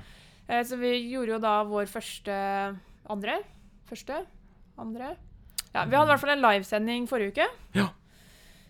[0.67, 2.35] Så vi gjorde jo da vår første
[3.09, 3.39] Andre?
[3.89, 4.19] Første?
[4.81, 5.15] Andre?
[5.73, 7.47] Ja, vi hadde i hvert fall en livesending forrige uke.
[7.75, 7.89] Ja.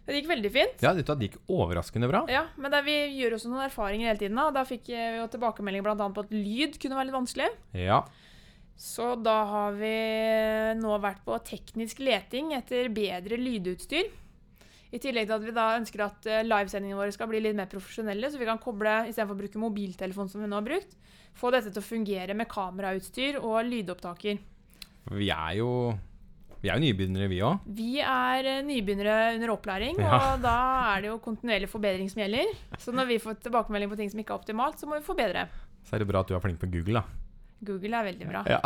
[0.06, 0.84] Det gikk veldig fint.
[0.86, 2.22] Ja, det gikk overraskende bra.
[2.30, 4.38] Ja, men vi gjør også noen erfaringer hele tiden.
[4.38, 7.50] Da, da fikk vi jo tilbakemelding blant annet på at lyd kunne være litt vanskelig.
[7.82, 8.04] Ja.
[8.78, 9.96] Så da har vi
[10.78, 14.12] nå vært på teknisk leting etter bedre lydutstyr.
[14.94, 17.68] I tillegg til at vi da ønsker at eh, livesendingene våre skal bli litt mer
[17.72, 20.94] profesjonelle, så vi kan koble, istedenfor å bruke mobiltelefon som vi nå har brukt,
[21.36, 24.38] få dette til å fungere med kamerautstyr og lydopptaker.
[25.18, 25.72] Vi er jo
[26.66, 27.60] Vi er jo nybegynnere, vi òg.
[27.78, 30.16] Vi er eh, nybegynnere under opplæring, Ja.
[30.34, 30.54] og da
[30.96, 32.50] er det jo kontinuerlig forbedring som gjelder.
[32.82, 35.46] Så når vi får tilbakemelding på ting som ikke er optimalt, så må vi forbedre.
[35.86, 37.06] Så er det bra at du er flink på Google, da.
[37.66, 38.42] Google er veldig bra.
[38.50, 38.60] Ja.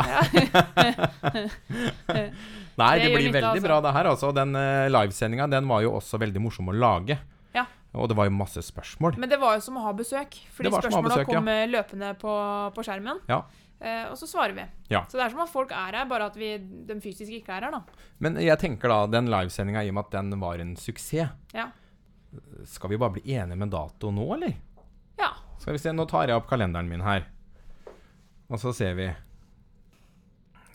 [2.80, 3.66] Nei, Det det, blir veldig altså.
[3.66, 4.08] bra, det her.
[4.14, 7.18] Altså, den uh, livesendinga den var jo også veldig morsom å lage.
[7.54, 7.66] Ja.
[7.92, 9.16] Og det var jo masse spørsmål.
[9.20, 12.32] Men det var jo som å ha besøk, fordi spørsmåla besøk, kom eh, løpende på,
[12.76, 13.20] på skjermen.
[13.28, 13.42] Ja.
[13.80, 14.64] Eh, og så svarer vi.
[14.92, 15.04] Ja.
[15.08, 17.64] Så det er som at folk er her, bare at vi, de fysisk ikke er
[17.68, 17.80] her, da.
[18.20, 21.70] Men jeg tenker da, den livesendinga, i og med at den var en suksess, Ja.
[22.68, 24.52] skal vi bare bli enige med dato nå, eller?
[25.18, 25.30] ja.
[25.60, 27.24] Skal vi se, nå tar jeg opp kalenderen min her.
[28.50, 29.08] Og så ser vi.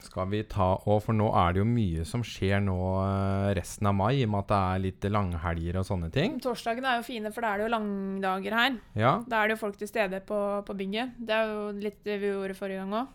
[0.05, 3.89] Skal vi ta og For nå er det jo mye som skjer nå eh, resten
[3.89, 6.37] av mai, i og med at det er litt langhelger og sånne ting.
[6.43, 8.79] Torsdagene er jo fine, for da er det jo langdager her.
[8.97, 9.15] Ja.
[9.25, 11.17] Da er det jo folk til stede på, på bygget.
[11.17, 13.13] Det er jo litt det vi gjorde forrige gang òg.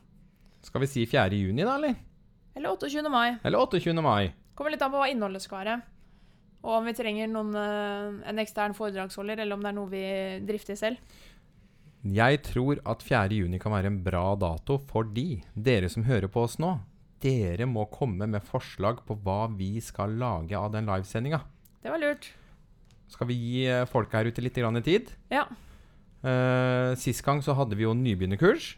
[0.66, 1.30] Skal vi si 4.
[1.38, 1.96] juni, da, eller?
[2.58, 3.06] Eller 28.
[3.12, 3.38] mai.
[3.46, 3.94] Eller 28.
[4.04, 4.32] mai?
[4.58, 5.78] Kommer litt an på hva innholdet skal være.
[6.60, 10.04] Og om vi trenger noen, eh, en ekstern foredragsholder, eller om det er noe vi
[10.44, 10.98] drifter selv.
[12.00, 13.36] Jeg tror at 4.
[13.36, 16.78] juni kan være en bra dato fordi dere som hører på oss nå,
[17.20, 21.42] dere må komme med forslag på hva vi skal lage av den livesendinga.
[21.84, 22.30] Det var lurt.
[23.10, 25.10] Skal vi gi eh, folk her ute litt grann tid?
[25.32, 25.44] Ja.
[26.20, 28.74] Uh, sist gang så hadde vi jo nybegynnerkurs.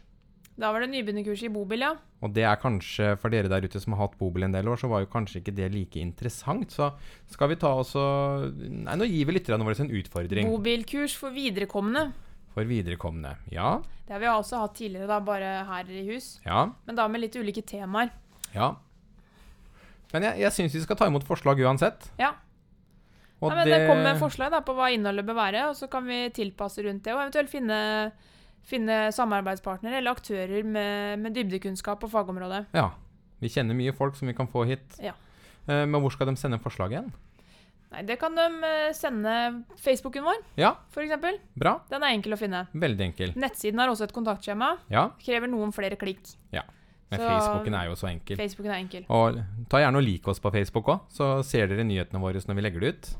[0.59, 1.93] Da var det nybegynnerkurs i bobil, ja.
[2.23, 4.79] Og det er kanskje, for dere der ute som har hatt bobil en del år,
[4.79, 6.75] så var jo kanskje ikke det like interessant.
[6.75, 6.91] Så
[7.31, 11.33] skal vi ta oss og Nei, nå gir vi lytterne våre en utfordring Bobilkurs for
[11.35, 12.11] viderekomne.
[12.53, 13.35] For viderekomne.
[13.51, 16.39] Ja, Det har vi også hatt tidligere, da, bare her i hus.
[16.45, 18.11] ja, Men da med litt ulike temaer.
[18.53, 18.75] ja.
[20.13, 22.11] Men jeg, jeg syns vi skal ta imot forslag uansett.
[22.21, 22.35] Ja.
[23.41, 25.87] Og Nei, men det kommer med forslag da, på hva innholdet bør være, og så
[25.89, 27.15] kan vi tilpasse rundt det.
[27.15, 27.79] Og eventuelt finne,
[28.63, 32.67] finne samarbeidspartnere eller aktører med, med dybdekunnskap på fagområdet.
[32.77, 32.91] Ja.
[33.41, 34.85] Vi kjenner mye folk som vi kan få hit.
[35.01, 35.15] Ja.
[35.65, 37.09] Eh, men hvor skal de sende forslag igjen?
[37.93, 41.13] Nei, Det kan de eh, sende Facebooken vår, Ja, f.eks.
[41.55, 41.75] bra.
[41.89, 42.63] Den er enkel å finne.
[42.73, 43.33] Veldig enkel.
[43.37, 44.71] Nettsiden har også et kontaktskjema.
[44.89, 46.35] Ja, Krever noen flere klikk.
[46.51, 46.63] Ja.
[47.11, 48.37] men Så- Facebooken er jo så enkel.
[48.37, 49.05] Facebooken er enkel.
[49.09, 49.37] Og
[49.69, 52.61] ta gjerne og lik oss på Facebook òg, så ser dere nyhetene våre når vi
[52.65, 53.15] legger det ut.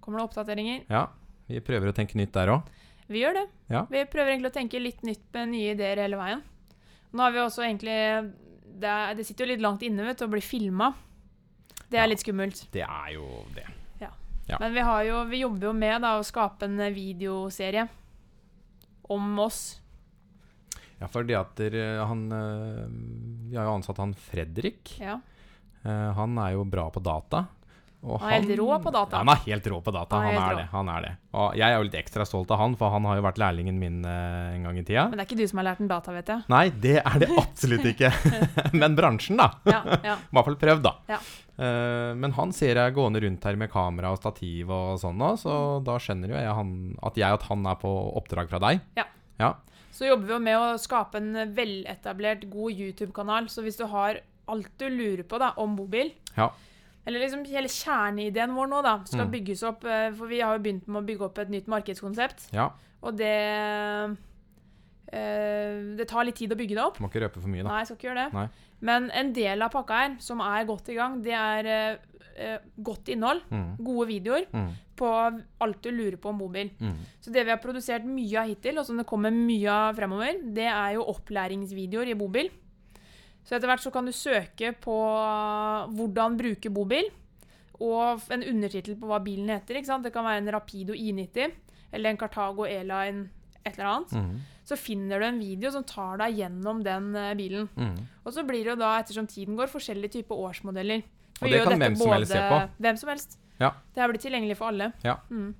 [0.00, 0.84] Kommer det oppdateringer?
[0.88, 1.06] Ja,
[1.48, 2.62] vi prøver å tenke nytt der òg.
[3.06, 3.46] Vi gjør det.
[3.68, 3.84] Ja.
[3.90, 6.40] Vi prøver egentlig å tenke litt nytt med nye ideer hele veien.
[7.12, 8.32] Nå har vi også egentlig
[8.80, 10.94] Det, er, det sitter jo litt langt inne vet du, å bli filma.
[11.90, 12.06] Det er Ja.
[12.06, 12.64] litt skummelt.
[12.72, 13.66] Det er jo det.
[14.46, 14.58] Ja.
[14.60, 17.86] Men vi, har jo, vi jobber jo med da, å skape en videoserie
[19.12, 19.62] om oss.
[21.00, 22.84] Ja, fordi at dere, han eh,
[23.50, 24.94] Vi har jo ansatt han Fredrik.
[25.00, 25.18] Ja.
[25.82, 27.46] Eh, han er jo bra på data.
[28.04, 29.20] Og Han er helt rå på data.
[29.22, 30.18] Han er helt rå på data.
[30.20, 30.64] Han er Han er det.
[30.72, 31.12] han er det.
[31.34, 33.78] Og jeg er jo litt ekstra stolt av han, for han har jo vært lærlingen
[33.80, 35.06] min eh, en gang i tida.
[35.08, 36.44] Men det er ikke du som har lært ham data, vet jeg.
[36.52, 38.12] Nei, det er det absolutt ikke.
[38.80, 39.48] Men bransjen, da.
[39.66, 40.18] Ja, ja.
[40.20, 40.94] I hvert fall prøvd, da.
[41.14, 41.20] Ja.
[41.54, 45.28] Eh, men han ser jeg gående rundt her med kamera og stativ og sånn nå,
[45.38, 45.52] så
[45.86, 46.72] da skjønner jo jeg han,
[47.06, 48.80] at jeg at han er på oppdrag fra deg.
[48.98, 49.04] Ja.
[49.38, 49.52] Ja.
[49.94, 53.46] Så jobber vi jo med å skape en veletablert, god YouTube-kanal.
[53.52, 54.18] Så hvis du har
[54.50, 56.50] alt du lurer på da, om mobil Ja.
[57.06, 59.32] Eller liksom hele kjerneideen vår nå, da, skal Mm.
[59.34, 62.48] bygges opp eh, For vi har jo begynt med å bygge opp et nytt markedskonsept.
[62.52, 62.70] ja.
[63.04, 64.16] Og det
[65.12, 66.98] øh, Det tar litt tid å bygge det opp.
[67.02, 67.68] Må ikke røpe for mye, da.
[67.70, 68.32] Nei, jeg skal ikke gjøre det.
[68.38, 68.48] Nei.
[68.84, 71.68] Men en del av pakka her, som er godt i gang, det er
[72.36, 73.44] eh, godt innhold.
[73.50, 73.76] Mm.
[73.86, 74.72] Gode videoer Mm.
[74.98, 75.10] på
[75.60, 76.70] alt du lurer på om bobil.
[76.80, 76.96] Mm.
[77.20, 80.40] Så det vi har produsert mye av hittil, og som det kommer mye av fremover,
[80.54, 82.50] det er jo opplæringsvideoer i bobil.
[83.44, 84.94] Så etter hvert så kan du søke på
[85.94, 87.10] hvordan bruke bobil,
[87.82, 89.80] og en undertittel på hva bilen heter.
[89.82, 91.52] Det kan være en Rapido I90
[91.94, 93.28] eller en Cartago E-Line,
[93.64, 94.12] et eller annet.
[94.12, 94.38] Mm.
[94.64, 97.68] Så finner du en video som tar deg gjennom den eh, bilen.
[97.76, 97.98] Mm.
[98.24, 101.04] Og så blir det jo da, ettersom tiden går, forskjellige typer årsmodeller.
[101.42, 102.60] Og det kan hvem som helst se på.
[102.86, 103.38] Hvem som helst.
[103.60, 103.70] Ja.
[103.94, 104.90] Det her blir tilgjengelig for alle.
[105.04, 105.18] Ja.
[105.30, 105.52] Mm.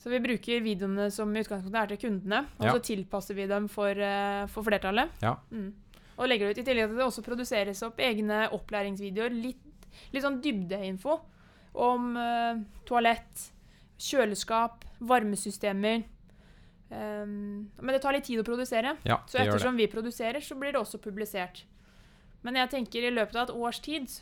[0.00, 2.72] Så vi bruker videoene som i utgangspunktet er til kundene, og Ja.
[2.76, 5.10] så tilpasser vi dem for, eh, for flertallet.
[5.22, 5.36] Ja.
[5.50, 5.72] Mm.
[6.14, 9.34] Og legger det ut i tillegg til at det også produseres opp egne opplæringsvideoer.
[9.34, 11.18] Litt, litt sånn dybdeinfo
[11.84, 13.48] om eh, toalett,
[13.98, 16.04] kjøleskap, varmesystemer.
[16.94, 18.94] Um, men det tar litt tid å produsere.
[19.08, 21.64] Ja, Så ettersom vi produserer, så blir det også publisert.
[22.44, 24.12] Men jeg tenker i løpet av et års tid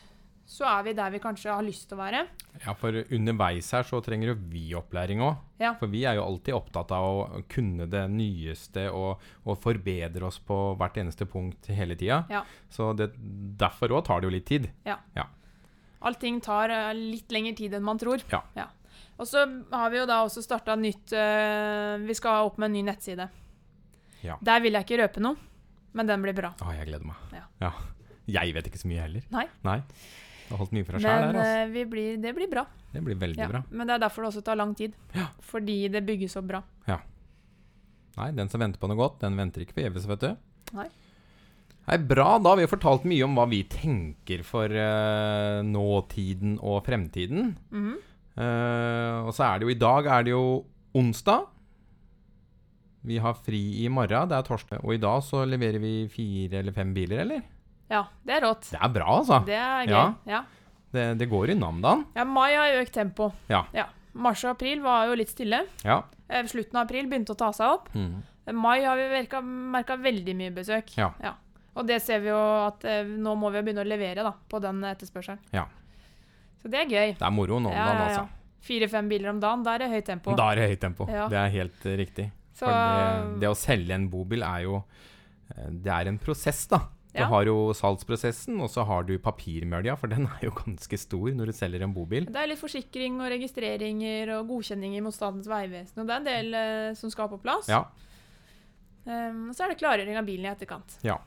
[0.48, 2.22] så er vi der vi kanskje har lyst til å være.
[2.64, 5.38] Ja, for underveis her så trenger jo vi opplæring òg.
[5.62, 5.72] Ja.
[5.80, 10.40] For vi er jo alltid opptatt av å kunne det nyeste og, og forbedre oss
[10.42, 12.24] på hvert eneste punkt hele tida.
[12.32, 12.42] Ja.
[12.72, 13.12] Så det,
[13.60, 14.68] derfor òg tar det jo litt tid.
[14.88, 14.98] Ja.
[15.16, 15.28] ja.
[16.02, 18.24] Allting tar eh, litt lengre tid enn man tror.
[18.32, 18.42] Ja.
[18.58, 18.68] ja.
[19.22, 22.76] Og så har vi jo da også starta nytt øh, Vi skal opp med en
[22.76, 23.28] ny nettside.
[24.22, 24.36] Ja.
[24.42, 25.38] Der vil jeg ikke røpe noe,
[25.96, 26.52] men den blir bra.
[26.62, 27.40] Å, jeg gleder meg.
[27.62, 27.72] Ja.
[28.30, 29.24] Jeg vet ikke så mye heller.
[29.34, 29.46] Nei.
[29.66, 29.80] Nei.
[30.52, 31.72] Jeg har holdt mye for deg sjæl Men der, altså.
[31.72, 32.66] vi blir, det blir bra.
[32.92, 33.48] Det blir veldig Ja.
[33.48, 33.62] bra.
[33.70, 34.92] Men det er derfor det også tar lang tid.
[35.16, 35.30] Ja.
[35.40, 36.60] Fordi det bygges opp bra.
[38.18, 40.32] Nei, den som venter på noe godt, den venter ikke forgjeves, vet du.
[40.76, 40.88] Nei.
[41.86, 42.36] Nei, Bra.
[42.38, 47.56] Da har vi fortalt mye om hva vi tenker for uh, nåtiden og fremtiden.
[47.70, 47.96] Mm -hmm.
[48.36, 51.48] uh, og så er det jo i dag er det jo onsdag.
[53.04, 54.84] Vi har fri i morgen, det er torsdag.
[54.84, 57.42] Og i dag så leverer vi fire eller fem biler, eller?
[57.90, 58.68] Ja, det er rått.
[58.70, 59.40] Det er bra, altså.
[59.46, 59.92] Det er gøy.
[59.92, 60.04] Ja.
[60.26, 60.42] Ja.
[60.92, 62.04] Det, det går i om dagen.
[62.14, 63.30] ja, mai har økt tempo.
[63.48, 63.64] Ja.
[64.12, 65.62] Mars og april var jo litt stille.
[65.84, 66.02] Ja.
[66.28, 67.88] Eh, Slutten av april begynte å ta seg opp.
[67.96, 68.22] Mm.
[68.46, 69.06] Eh, Mai har vi
[69.72, 70.92] merka veldig mye besøk.
[70.98, 71.12] Ja.
[71.74, 74.60] Og det ser vi jo at eh, nå må vi begynne å levere da, på
[74.60, 75.40] den etterspørselen.
[75.56, 75.64] Ja.
[76.60, 77.14] Så det er gøy.
[77.18, 78.20] Det er moro nå om Ja, dagen, ja, ja.
[78.20, 78.38] altså.
[78.62, 80.34] Fire-fem biler om dagen, da er det høyt tempo.
[80.38, 81.08] Da er det høyt tempo.
[81.10, 81.24] Ja.
[81.32, 82.28] Det er helt riktig.
[82.54, 84.82] Så det, det å selge en bobil er jo
[85.82, 86.82] Det er en prosess, da.
[87.12, 91.34] Du har jo salgsprosessen, og så har du papirmølja, for den er jo ganske stor
[91.36, 92.28] når du selger en bobil.
[92.30, 96.00] det er litt forsikring og registreringer og godkjenninger mot Statens vegvesen.
[96.00, 97.68] Og det er en del eh, som skal på plass.
[97.72, 97.84] Ja.
[99.02, 100.96] Um, og så er det klargjøring av bilen i etterkant.
[101.04, 101.18] Ja.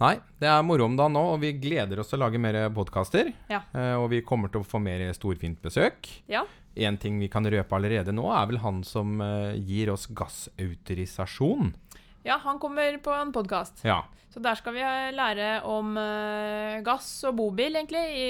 [0.00, 2.56] Nei, det er moro om dagen nå, og vi gleder oss til å lage mer
[2.72, 3.34] podkaster.
[3.52, 3.60] Ja.
[3.76, 6.08] Eh, og vi kommer til å få mer storfint besøk.
[6.30, 6.46] Ja.
[6.80, 11.74] En ting vi kan røpe allerede nå, er vel han som eh, gir oss gassautorisasjon.
[12.22, 13.80] Ja, han kommer på en podkast.
[13.84, 14.02] Ja.
[14.30, 18.28] Så der skal vi eh, lære om uh, gass og bobil, egentlig, i,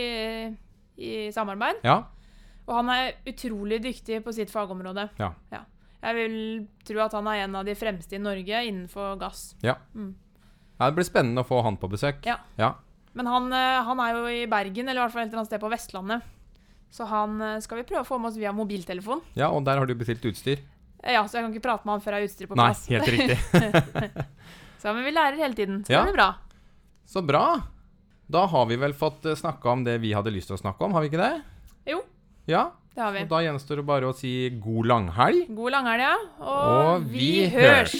[0.97, 1.83] i samarbeid.
[1.85, 1.99] Ja.
[2.69, 5.09] Og han er utrolig dyktig på sitt fagområde.
[5.19, 5.33] Ja.
[6.01, 6.37] Jeg vil
[6.87, 9.55] tro at han er en av de fremste i Norge innenfor gass.
[9.67, 9.77] ja.
[9.95, 10.15] Mm.
[10.81, 12.23] Ja, Det blir spennende å få han på besøk.
[12.25, 12.39] Ja.
[12.57, 12.71] ja.
[13.13, 15.51] Men han, eh, han er jo i Bergen, eller i hvert fall et eller annet
[15.51, 16.23] sted på Vestlandet.
[16.91, 19.21] Så han skal vi prøve å få med oss via mobiltelefon.
[19.37, 20.63] Ja, og der har du bestilt utstyr.
[21.03, 22.73] Eh, Ja, så jeg kan ikke prate med han før jeg har utstyret på Nei,
[22.91, 24.25] helt riktig.
[24.81, 25.99] Så men vi lærer hele tiden, så Ja.
[26.05, 26.35] det blir bra.
[27.07, 27.45] Så bra.
[28.31, 30.93] Da har vi vel fått snakka om det vi hadde lyst til å snakke om,
[30.97, 31.43] har vi ikke det?
[31.93, 31.99] Jo.
[32.49, 32.71] Ja.
[32.95, 33.21] Det har vi.
[33.27, 34.33] Og da gjenstår det bare å si
[34.63, 35.51] god langhelg.
[35.55, 36.17] God langhelg, ja.
[36.41, 37.95] Og, Og vi hørs.